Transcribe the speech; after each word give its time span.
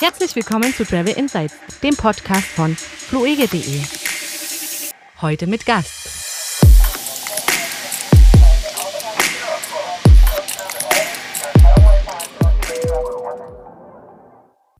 Herzlich 0.00 0.34
willkommen 0.34 0.72
zu 0.72 0.86
Travel 0.86 1.12
Insights, 1.12 1.54
dem 1.82 1.94
Podcast 1.94 2.46
von 2.46 2.74
fluege.de. 2.74 3.82
Heute 5.20 5.46
mit 5.46 5.66
Gast. 5.66 5.92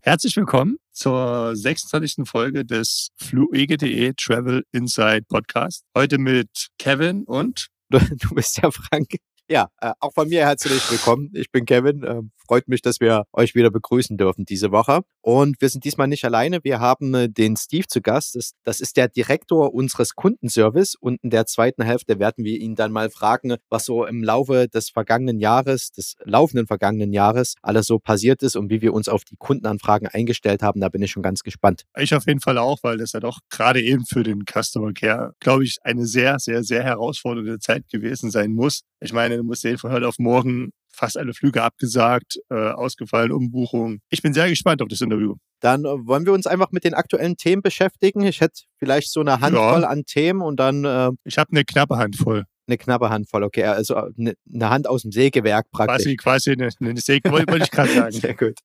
Herzlich 0.01 0.35
willkommen 0.39 0.79
zur 0.91 1.55
26. 1.55 2.27
Folge 2.27 2.65
des 2.65 3.11
fluege.de 3.17 4.15
Travel 4.17 4.65
Insight 4.73 5.29
Podcast. 5.29 5.85
Heute 5.95 6.17
mit 6.17 6.69
Kevin 6.79 7.25
und 7.25 7.69
Du 7.91 8.35
bist 8.35 8.57
ja 8.63 8.71
Frank. 8.71 9.17
Ja, 9.51 9.69
äh, 9.83 9.93
auch 10.01 10.15
von 10.15 10.29
mir 10.29 10.47
herzlich 10.47 10.91
willkommen. 10.91 11.31
Ich 11.35 11.51
bin 11.51 11.67
Kevin. 11.67 12.05
Äh, 12.05 12.23
freut 12.51 12.67
mich, 12.67 12.83
dass 12.83 12.99
wir 12.99 13.27
euch 13.33 13.55
wieder 13.55 13.71
begrüßen 13.71 14.17
dürfen 14.17 14.45
diese 14.45 14.73
Woche. 14.73 15.03
Und 15.23 15.61
wir 15.61 15.69
sind 15.69 15.85
diesmal 15.85 16.09
nicht 16.09 16.25
alleine. 16.25 16.59
Wir 16.65 16.81
haben 16.81 17.15
äh, 17.15 17.29
den 17.29 17.57
Steve 17.57 17.87
zu 17.87 18.01
Gast. 18.01 18.37
Das, 18.65 18.81
ist 18.81 18.97
der 18.97 19.07
Direktor 19.07 19.73
unseres 19.73 20.17
Kundenservice. 20.17 20.97
Und 20.97 21.23
in 21.23 21.31
der 21.31 21.47
zweiten 21.47 21.85
Hälfte 21.85 22.19
werden 22.19 22.45
wir 22.45 22.59
ihn 22.59 22.75
dann 22.75 22.91
mal 22.91 23.09
fragen, 23.09 23.55
was 23.69 23.85
so 23.85 24.05
im 24.05 24.25
Laufe 24.25 24.67
des 24.67 24.91
vergangenen 24.91 25.39
Jahres, 25.39 25.93
des 25.93 26.17
laufenden 26.25 26.67
vergangenen 26.67 27.13
Jahres 27.13 27.55
alles 27.63 27.87
so 27.87 28.01
passiert 28.01 28.43
ist 28.43 28.57
und 28.57 28.69
wie 28.69 28.83
wir 28.83 28.95
uns 28.95 29.09
auf 29.09 29.23
die 29.23 29.37
Kundenanfragen 29.37 30.09
eingestellt 30.09 30.63
haben. 30.63 30.81
Da 30.81 30.89
bin 30.89 31.03
ich 31.03 31.13
schon 31.13 31.23
ganz 31.23 31.45
gespannt. 31.45 31.85
Ich 31.97 32.13
auf 32.17 32.27
jeden 32.27 32.41
Fall 32.41 32.59
auch, 32.59 32.81
weil 32.83 32.99
das 32.99 33.13
ja 33.13 33.21
doch 33.21 33.39
gerade 33.49 33.81
eben 33.81 34.05
für 34.07 34.25
den 34.25 34.43
Customer 34.45 34.93
Care, 34.93 35.35
glaube 35.39 35.63
ich, 35.63 35.77
eine 35.85 36.05
sehr, 36.05 36.41
sehr, 36.41 36.65
sehr 36.65 36.83
herausfordernde 36.83 37.61
Zeit 37.61 37.89
gewesen 37.89 38.33
sein 38.33 38.51
muss. 38.51 38.81
Ich 38.99 39.13
meine, 39.13 39.37
du 39.37 39.45
musst 39.45 39.63
sehen, 39.63 39.79
von 39.79 39.93
heute 39.93 40.09
auf 40.09 40.19
morgen 40.19 40.73
fast 40.93 41.17
alle 41.17 41.35
Flüge 41.35 41.63
abgesagt, 41.63 42.39
äh, 42.51 42.55
ausgefallen, 42.55 43.33
Umbuchungen. 43.33 44.01
Ich 44.11 44.23
bin 44.23 44.33
sehr 44.33 44.49
gespannt 44.49 44.83
auf 44.83 44.89
das 44.89 45.01
Interview. 45.01 45.35
Dann 45.61 45.85
äh, 45.85 46.07
wollen 46.07 46.27
wir 46.27 46.33
uns 46.33 46.47
einfach 46.47 46.73
mit 46.73 46.85
den 46.85 46.95
aktuellen 46.95 47.37
Themen 47.37 47.63
beschäftigen. 47.63 48.23
Ich 48.23 48.41
hätte 48.41 48.63
vielleicht 48.79 49.11
so 49.11 49.21
eine 49.21 49.41
Handvoll 49.41 49.83
ja. 49.83 49.89
an 49.89 50.05
Themen 50.05 50.43
und 50.43 50.59
dann. 50.59 50.85
Äh, 50.85 51.11
ich 51.25 51.39
habe 51.39 51.51
eine 51.53 51.65
knappe 51.65 51.97
Handvoll. 51.97 52.45
Eine 52.67 52.79
knappe 52.79 53.11
Handvoll, 53.11 53.43
okay. 53.43 53.65
Also 53.65 53.97
eine, 53.97 54.35
eine 54.53 54.71
Hand 54.71 54.87
aus 54.87 55.03
dem 55.03 55.11
Sägewerk 55.11 55.71
praktisch. 55.73 56.05
Quasi, 56.05 56.17
quasi 56.17 56.53
eine, 56.53 56.71
eine 56.81 57.01
Säge, 57.01 57.31
wollte 57.33 57.65
ich 57.65 57.71
gerade 57.71 57.93
sagen. 57.93 58.13
Sehr 58.13 58.35
gut. 58.35 58.59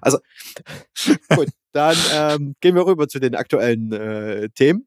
Also, 0.00 0.18
gut, 1.28 1.48
dann 1.72 1.96
ähm, 2.12 2.54
gehen 2.60 2.74
wir 2.74 2.84
rüber 2.84 3.06
zu 3.06 3.20
den 3.20 3.36
aktuellen 3.36 3.92
äh, 3.92 4.48
Themen. 4.50 4.86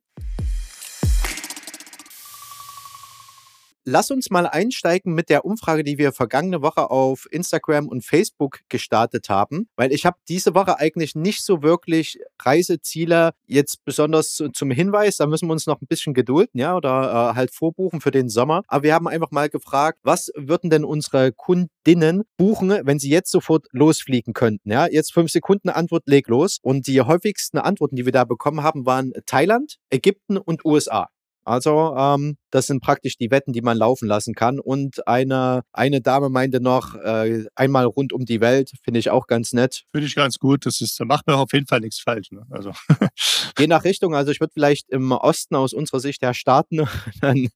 Lass 3.87 4.09
uns 4.09 4.31
mal 4.31 4.47
einsteigen 4.47 5.13
mit 5.13 5.29
der 5.29 5.45
Umfrage, 5.45 5.83
die 5.83 5.99
wir 5.99 6.11
vergangene 6.11 6.63
Woche 6.63 6.89
auf 6.89 7.27
Instagram 7.31 7.87
und 7.87 8.03
Facebook 8.03 8.61
gestartet 8.67 9.29
haben, 9.29 9.67
weil 9.75 9.93
ich 9.93 10.07
habe 10.07 10.17
diese 10.27 10.55
Woche 10.55 10.79
eigentlich 10.79 11.13
nicht 11.13 11.43
so 11.43 11.61
wirklich 11.61 12.17
Reiseziele 12.41 13.33
jetzt 13.45 13.85
besonders 13.85 14.41
zum 14.53 14.71
Hinweis, 14.71 15.17
da 15.17 15.27
müssen 15.27 15.47
wir 15.47 15.53
uns 15.53 15.67
noch 15.67 15.81
ein 15.81 15.87
bisschen 15.87 16.15
gedulden, 16.15 16.59
ja, 16.59 16.75
oder 16.75 17.31
äh, 17.31 17.35
halt 17.35 17.51
vorbuchen 17.51 18.01
für 18.01 18.09
den 18.09 18.27
Sommer. 18.27 18.63
Aber 18.67 18.81
wir 18.81 18.95
haben 18.95 19.07
einfach 19.07 19.29
mal 19.29 19.49
gefragt, 19.49 19.99
was 20.01 20.31
würden 20.35 20.71
denn 20.71 20.83
unsere 20.83 21.31
Kundinnen 21.31 22.23
buchen, 22.37 22.73
wenn 22.85 22.97
sie 22.97 23.11
jetzt 23.11 23.29
sofort 23.29 23.67
losfliegen 23.71 24.33
könnten, 24.33 24.71
ja? 24.71 24.87
Jetzt 24.87 25.13
fünf 25.13 25.29
Sekunden 25.29 25.69
Antwort, 25.69 26.03
leg 26.07 26.27
los. 26.27 26.57
Und 26.63 26.87
die 26.87 27.01
häufigsten 27.01 27.59
Antworten, 27.59 27.95
die 27.95 28.05
wir 28.05 28.11
da 28.11 28.23
bekommen 28.23 28.63
haben, 28.63 28.87
waren 28.87 29.13
Thailand, 29.27 29.77
Ägypten 29.91 30.39
und 30.39 30.65
USA. 30.65 31.09
Also 31.45 31.95
ähm, 31.95 32.37
das 32.55 32.67
sind 32.67 32.81
praktisch 32.81 33.17
die 33.17 33.31
Wetten, 33.31 33.51
die 33.51 33.61
man 33.61 33.77
laufen 33.77 34.07
lassen 34.07 34.33
kann. 34.33 34.59
Und 34.59 35.05
eine, 35.09 35.63
eine 35.73 35.99
Dame 35.99 36.29
meinte 36.29 36.61
noch, 36.61 36.95
äh, 36.95 37.43
einmal 37.53 37.83
rund 37.83 38.13
um 38.13 38.23
die 38.23 38.39
Welt, 38.39 38.71
finde 38.81 39.01
ich 39.01 39.09
auch 39.09 39.27
ganz 39.27 39.51
nett. 39.51 39.83
Finde 39.91 40.07
ich 40.07 40.15
ganz 40.15 40.39
gut. 40.39 40.65
Das 40.65 40.79
ist, 40.79 40.97
da 40.97 41.03
macht 41.03 41.27
man 41.27 41.35
auf 41.35 41.51
jeden 41.51 41.67
Fall 41.67 41.81
nichts 41.81 41.99
falsch. 41.99 42.31
Ne? 42.31 42.45
Also. 42.49 42.71
Je 43.59 43.67
nach 43.67 43.83
Richtung, 43.83 44.15
also 44.15 44.31
ich 44.31 44.39
würde 44.39 44.53
vielleicht 44.53 44.89
im 44.89 45.11
Osten 45.11 45.55
aus 45.55 45.73
unserer 45.73 45.99
Sicht 45.99 46.21
her 46.21 46.33
starten. 46.33 46.87
Dann 47.21 47.49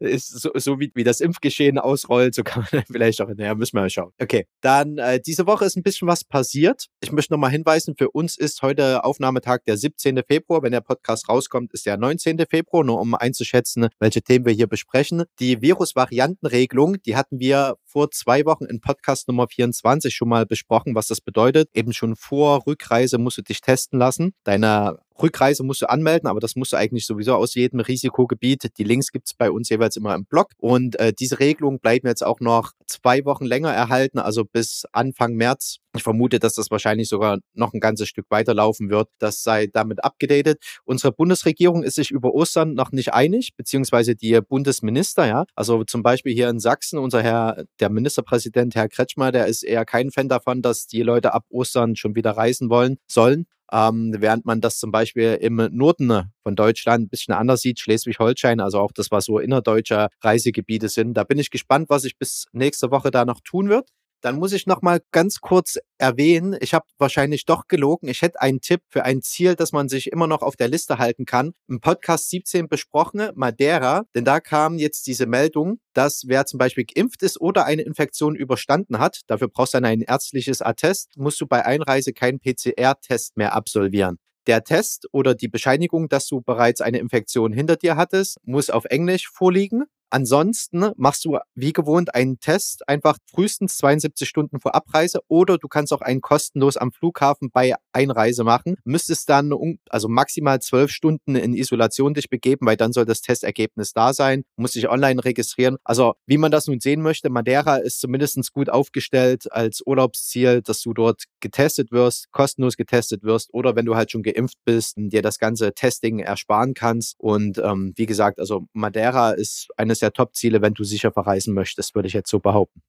ist 0.00 0.28
so, 0.28 0.50
so 0.54 0.80
wie, 0.80 0.92
wie 0.94 1.04
das 1.04 1.20
Impfgeschehen 1.20 1.78
ausrollt, 1.78 2.34
so 2.34 2.42
kann 2.42 2.66
man 2.70 2.84
vielleicht 2.86 3.20
auch, 3.22 3.28
naja, 3.28 3.54
müssen 3.54 3.76
wir 3.76 3.82
mal 3.82 3.90
schauen. 3.90 4.12
Okay, 4.20 4.46
dann 4.60 4.98
äh, 4.98 5.20
diese 5.20 5.46
Woche 5.46 5.64
ist 5.64 5.76
ein 5.76 5.82
bisschen 5.82 6.08
was 6.08 6.24
passiert. 6.24 6.86
Ich 7.00 7.12
möchte 7.12 7.32
nochmal 7.32 7.50
hinweisen, 7.50 7.94
für 7.96 8.10
uns 8.10 8.36
ist 8.36 8.62
heute 8.62 9.04
Aufnahmetag 9.04 9.60
der 9.66 9.76
17. 9.76 10.22
Februar. 10.26 10.62
Wenn 10.62 10.72
der 10.72 10.80
Podcast 10.80 11.28
rauskommt, 11.28 11.72
ist 11.72 11.86
der 11.86 11.96
19. 11.96 12.38
Februar, 12.48 12.84
nur 12.84 13.00
um 13.00 13.14
einzuschätzen, 13.14 13.88
welche 13.98 14.22
Themen 14.26 14.44
wir 14.44 14.52
hier 14.52 14.66
besprechen. 14.66 15.24
Die 15.38 15.62
Virusvariantenregelung, 15.62 17.00
die 17.02 17.16
hatten 17.16 17.38
wir 17.38 17.76
vor 17.96 18.10
zwei 18.10 18.44
Wochen 18.44 18.66
in 18.66 18.82
Podcast 18.82 19.26
Nummer 19.26 19.48
24 19.48 20.14
schon 20.14 20.28
mal 20.28 20.44
besprochen, 20.44 20.94
was 20.94 21.06
das 21.06 21.22
bedeutet. 21.22 21.70
Eben 21.72 21.94
schon 21.94 22.14
vor 22.14 22.66
Rückreise 22.66 23.16
musst 23.16 23.38
du 23.38 23.42
dich 23.42 23.62
testen 23.62 23.98
lassen. 23.98 24.34
Deine 24.44 24.98
Rückreise 25.22 25.62
musst 25.62 25.82
du 25.82 25.88
anmelden, 25.88 26.28
aber 26.28 26.40
das 26.40 26.56
musst 26.56 26.72
du 26.72 26.76
eigentlich 26.76 27.06
sowieso 27.06 27.34
aus 27.34 27.54
jedem 27.54 27.80
Risikogebiet. 27.80 28.76
Die 28.78 28.84
Links 28.84 29.12
gibt 29.12 29.28
es 29.28 29.34
bei 29.34 29.50
uns 29.50 29.68
jeweils 29.68 29.96
immer 29.96 30.14
im 30.14 30.24
Blog. 30.24 30.50
Und 30.58 30.98
äh, 30.98 31.12
diese 31.18 31.40
Regelung 31.40 31.80
bleiben 31.80 32.06
jetzt 32.06 32.24
auch 32.24 32.40
noch 32.40 32.72
zwei 32.86 33.24
Wochen 33.24 33.44
länger 33.44 33.72
erhalten, 33.72 34.18
also 34.18 34.44
bis 34.44 34.84
Anfang 34.92 35.34
März. 35.34 35.78
Ich 35.96 36.02
vermute, 36.02 36.38
dass 36.38 36.54
das 36.54 36.70
wahrscheinlich 36.70 37.08
sogar 37.08 37.38
noch 37.54 37.72
ein 37.72 37.80
ganzes 37.80 38.08
Stück 38.08 38.26
weiterlaufen 38.28 38.90
wird. 38.90 39.08
Das 39.18 39.42
sei 39.42 39.66
damit 39.66 40.04
abgedatet. 40.04 40.62
Unsere 40.84 41.12
Bundesregierung 41.12 41.82
ist 41.82 41.94
sich 41.94 42.10
über 42.10 42.34
Ostern 42.34 42.74
noch 42.74 42.92
nicht 42.92 43.14
einig, 43.14 43.54
beziehungsweise 43.56 44.14
die 44.14 44.38
Bundesminister, 44.42 45.26
ja. 45.26 45.44
Also 45.54 45.84
zum 45.84 46.02
Beispiel 46.02 46.34
hier 46.34 46.50
in 46.50 46.60
Sachsen, 46.60 46.98
unser 46.98 47.22
Herr, 47.22 47.64
der 47.80 47.85
Ministerpräsident, 47.88 48.74
Herr 48.74 48.88
Kretschmer, 48.88 49.32
der 49.32 49.46
ist 49.46 49.62
eher 49.62 49.84
kein 49.84 50.10
Fan 50.10 50.28
davon, 50.28 50.62
dass 50.62 50.86
die 50.86 51.02
Leute 51.02 51.34
ab 51.34 51.44
Ostern 51.48 51.96
schon 51.96 52.14
wieder 52.14 52.32
reisen 52.32 52.70
wollen, 52.70 52.98
sollen. 53.06 53.46
Ähm, 53.72 54.14
während 54.18 54.44
man 54.44 54.60
das 54.60 54.78
zum 54.78 54.92
Beispiel 54.92 55.38
im 55.40 55.56
Norden 55.72 56.30
von 56.42 56.54
Deutschland 56.54 57.06
ein 57.06 57.08
bisschen 57.08 57.34
anders 57.34 57.62
sieht, 57.62 57.80
Schleswig-Holstein, 57.80 58.60
also 58.60 58.78
auch 58.78 58.92
das, 58.92 59.10
was 59.10 59.24
so 59.24 59.38
innerdeutsche 59.40 60.08
Reisegebiete 60.20 60.88
sind. 60.88 61.14
Da 61.14 61.24
bin 61.24 61.38
ich 61.38 61.50
gespannt, 61.50 61.88
was 61.88 62.02
sich 62.02 62.16
bis 62.16 62.46
nächste 62.52 62.90
Woche 62.92 63.10
da 63.10 63.24
noch 63.24 63.40
tun 63.40 63.68
wird. 63.68 63.88
Dann 64.20 64.36
muss 64.36 64.52
ich 64.52 64.66
noch 64.66 64.82
mal 64.82 65.00
ganz 65.12 65.40
kurz 65.40 65.78
erwähnen, 65.98 66.56
ich 66.60 66.74
habe 66.74 66.86
wahrscheinlich 66.98 67.44
doch 67.44 67.68
gelogen. 67.68 68.08
Ich 68.08 68.22
hätte 68.22 68.40
einen 68.40 68.60
Tipp 68.60 68.80
für 68.88 69.04
ein 69.04 69.22
Ziel, 69.22 69.54
das 69.54 69.72
man 69.72 69.88
sich 69.88 70.10
immer 70.12 70.26
noch 70.26 70.42
auf 70.42 70.56
der 70.56 70.68
Liste 70.68 70.98
halten 70.98 71.24
kann. 71.24 71.52
Im 71.68 71.80
Podcast 71.80 72.30
17 72.30 72.68
besprochene 72.68 73.32
Madeira, 73.34 74.04
denn 74.14 74.24
da 74.24 74.40
kam 74.40 74.78
jetzt 74.78 75.06
diese 75.06 75.26
Meldung, 75.26 75.80
dass 75.92 76.24
wer 76.26 76.46
zum 76.46 76.58
Beispiel 76.58 76.84
geimpft 76.84 77.22
ist 77.22 77.40
oder 77.40 77.64
eine 77.66 77.82
Infektion 77.82 78.34
überstanden 78.34 78.98
hat, 78.98 79.20
dafür 79.26 79.48
brauchst 79.48 79.74
du 79.74 79.76
dann 79.78 79.84
ein 79.84 80.02
ärztliches 80.02 80.62
Attest, 80.62 81.16
musst 81.16 81.40
du 81.40 81.46
bei 81.46 81.64
Einreise 81.64 82.12
keinen 82.12 82.40
PCR-Test 82.40 83.36
mehr 83.36 83.54
absolvieren. 83.54 84.18
Der 84.46 84.62
Test 84.62 85.08
oder 85.10 85.34
die 85.34 85.48
Bescheinigung, 85.48 86.08
dass 86.08 86.28
du 86.28 86.40
bereits 86.40 86.80
eine 86.80 86.98
Infektion 86.98 87.52
hinter 87.52 87.76
dir 87.76 87.96
hattest, 87.96 88.38
muss 88.44 88.70
auf 88.70 88.84
Englisch 88.84 89.28
vorliegen. 89.28 89.86
Ansonsten 90.16 90.92
machst 90.96 91.24
du 91.24 91.38
wie 91.54 91.72
gewohnt 91.72 92.14
einen 92.14 92.38
Test, 92.40 92.88
einfach 92.88 93.18
frühestens 93.26 93.76
72 93.78 94.28
Stunden 94.28 94.60
vor 94.60 94.74
Abreise 94.74 95.20
oder 95.28 95.58
du 95.58 95.68
kannst 95.68 95.92
auch 95.92 96.00
einen 96.00 96.20
kostenlos 96.20 96.76
am 96.76 96.92
Flughafen 96.92 97.50
bei 97.50 97.74
Einreise 97.92 98.44
machen. 98.44 98.76
Müsstest 98.84 99.28
dann 99.28 99.52
also 99.90 100.08
maximal 100.08 100.60
zwölf 100.60 100.90
Stunden 100.90 101.36
in 101.36 101.54
Isolation 101.54 102.14
dich 102.14 102.30
begeben, 102.30 102.66
weil 102.66 102.76
dann 102.76 102.92
soll 102.92 103.04
das 103.04 103.20
Testergebnis 103.20 103.92
da 103.92 104.12
sein. 104.12 104.44
Muss 104.56 104.72
dich 104.72 104.88
online 104.88 105.24
registrieren. 105.24 105.76
Also 105.84 106.14
wie 106.26 106.38
man 106.38 106.50
das 106.50 106.66
nun 106.66 106.80
sehen 106.80 107.02
möchte, 107.02 107.28
Madeira 107.28 107.76
ist 107.76 108.00
zumindest 108.00 108.52
gut 108.52 108.70
aufgestellt 108.70 109.52
als 109.52 109.82
Urlaubsziel, 109.84 110.62
dass 110.62 110.82
du 110.82 110.94
dort 110.94 111.24
getestet 111.40 111.90
wirst, 111.90 112.30
kostenlos 112.32 112.76
getestet 112.76 113.22
wirst 113.22 113.52
oder 113.52 113.76
wenn 113.76 113.86
du 113.86 113.96
halt 113.96 114.10
schon 114.10 114.22
geimpft 114.22 114.58
bist, 114.64 114.94
dir 114.96 115.22
das 115.22 115.38
ganze 115.38 115.72
Testing 115.74 116.20
ersparen 116.20 116.74
kannst. 116.74 117.16
Und 117.18 117.58
ähm, 117.58 117.92
wie 117.96 118.06
gesagt, 118.06 118.38
also 118.38 118.66
Madeira 118.72 119.32
ist 119.32 119.68
eine 119.76 119.96
eines 119.96 120.00
der 120.00 120.05
Top-Ziele, 120.12 120.62
wenn 120.62 120.74
du 120.74 120.84
sicher 120.84 121.12
verreisen 121.12 121.54
möchtest, 121.54 121.94
würde 121.94 122.08
ich 122.08 122.14
jetzt 122.14 122.30
so 122.30 122.40
behaupten. 122.40 122.82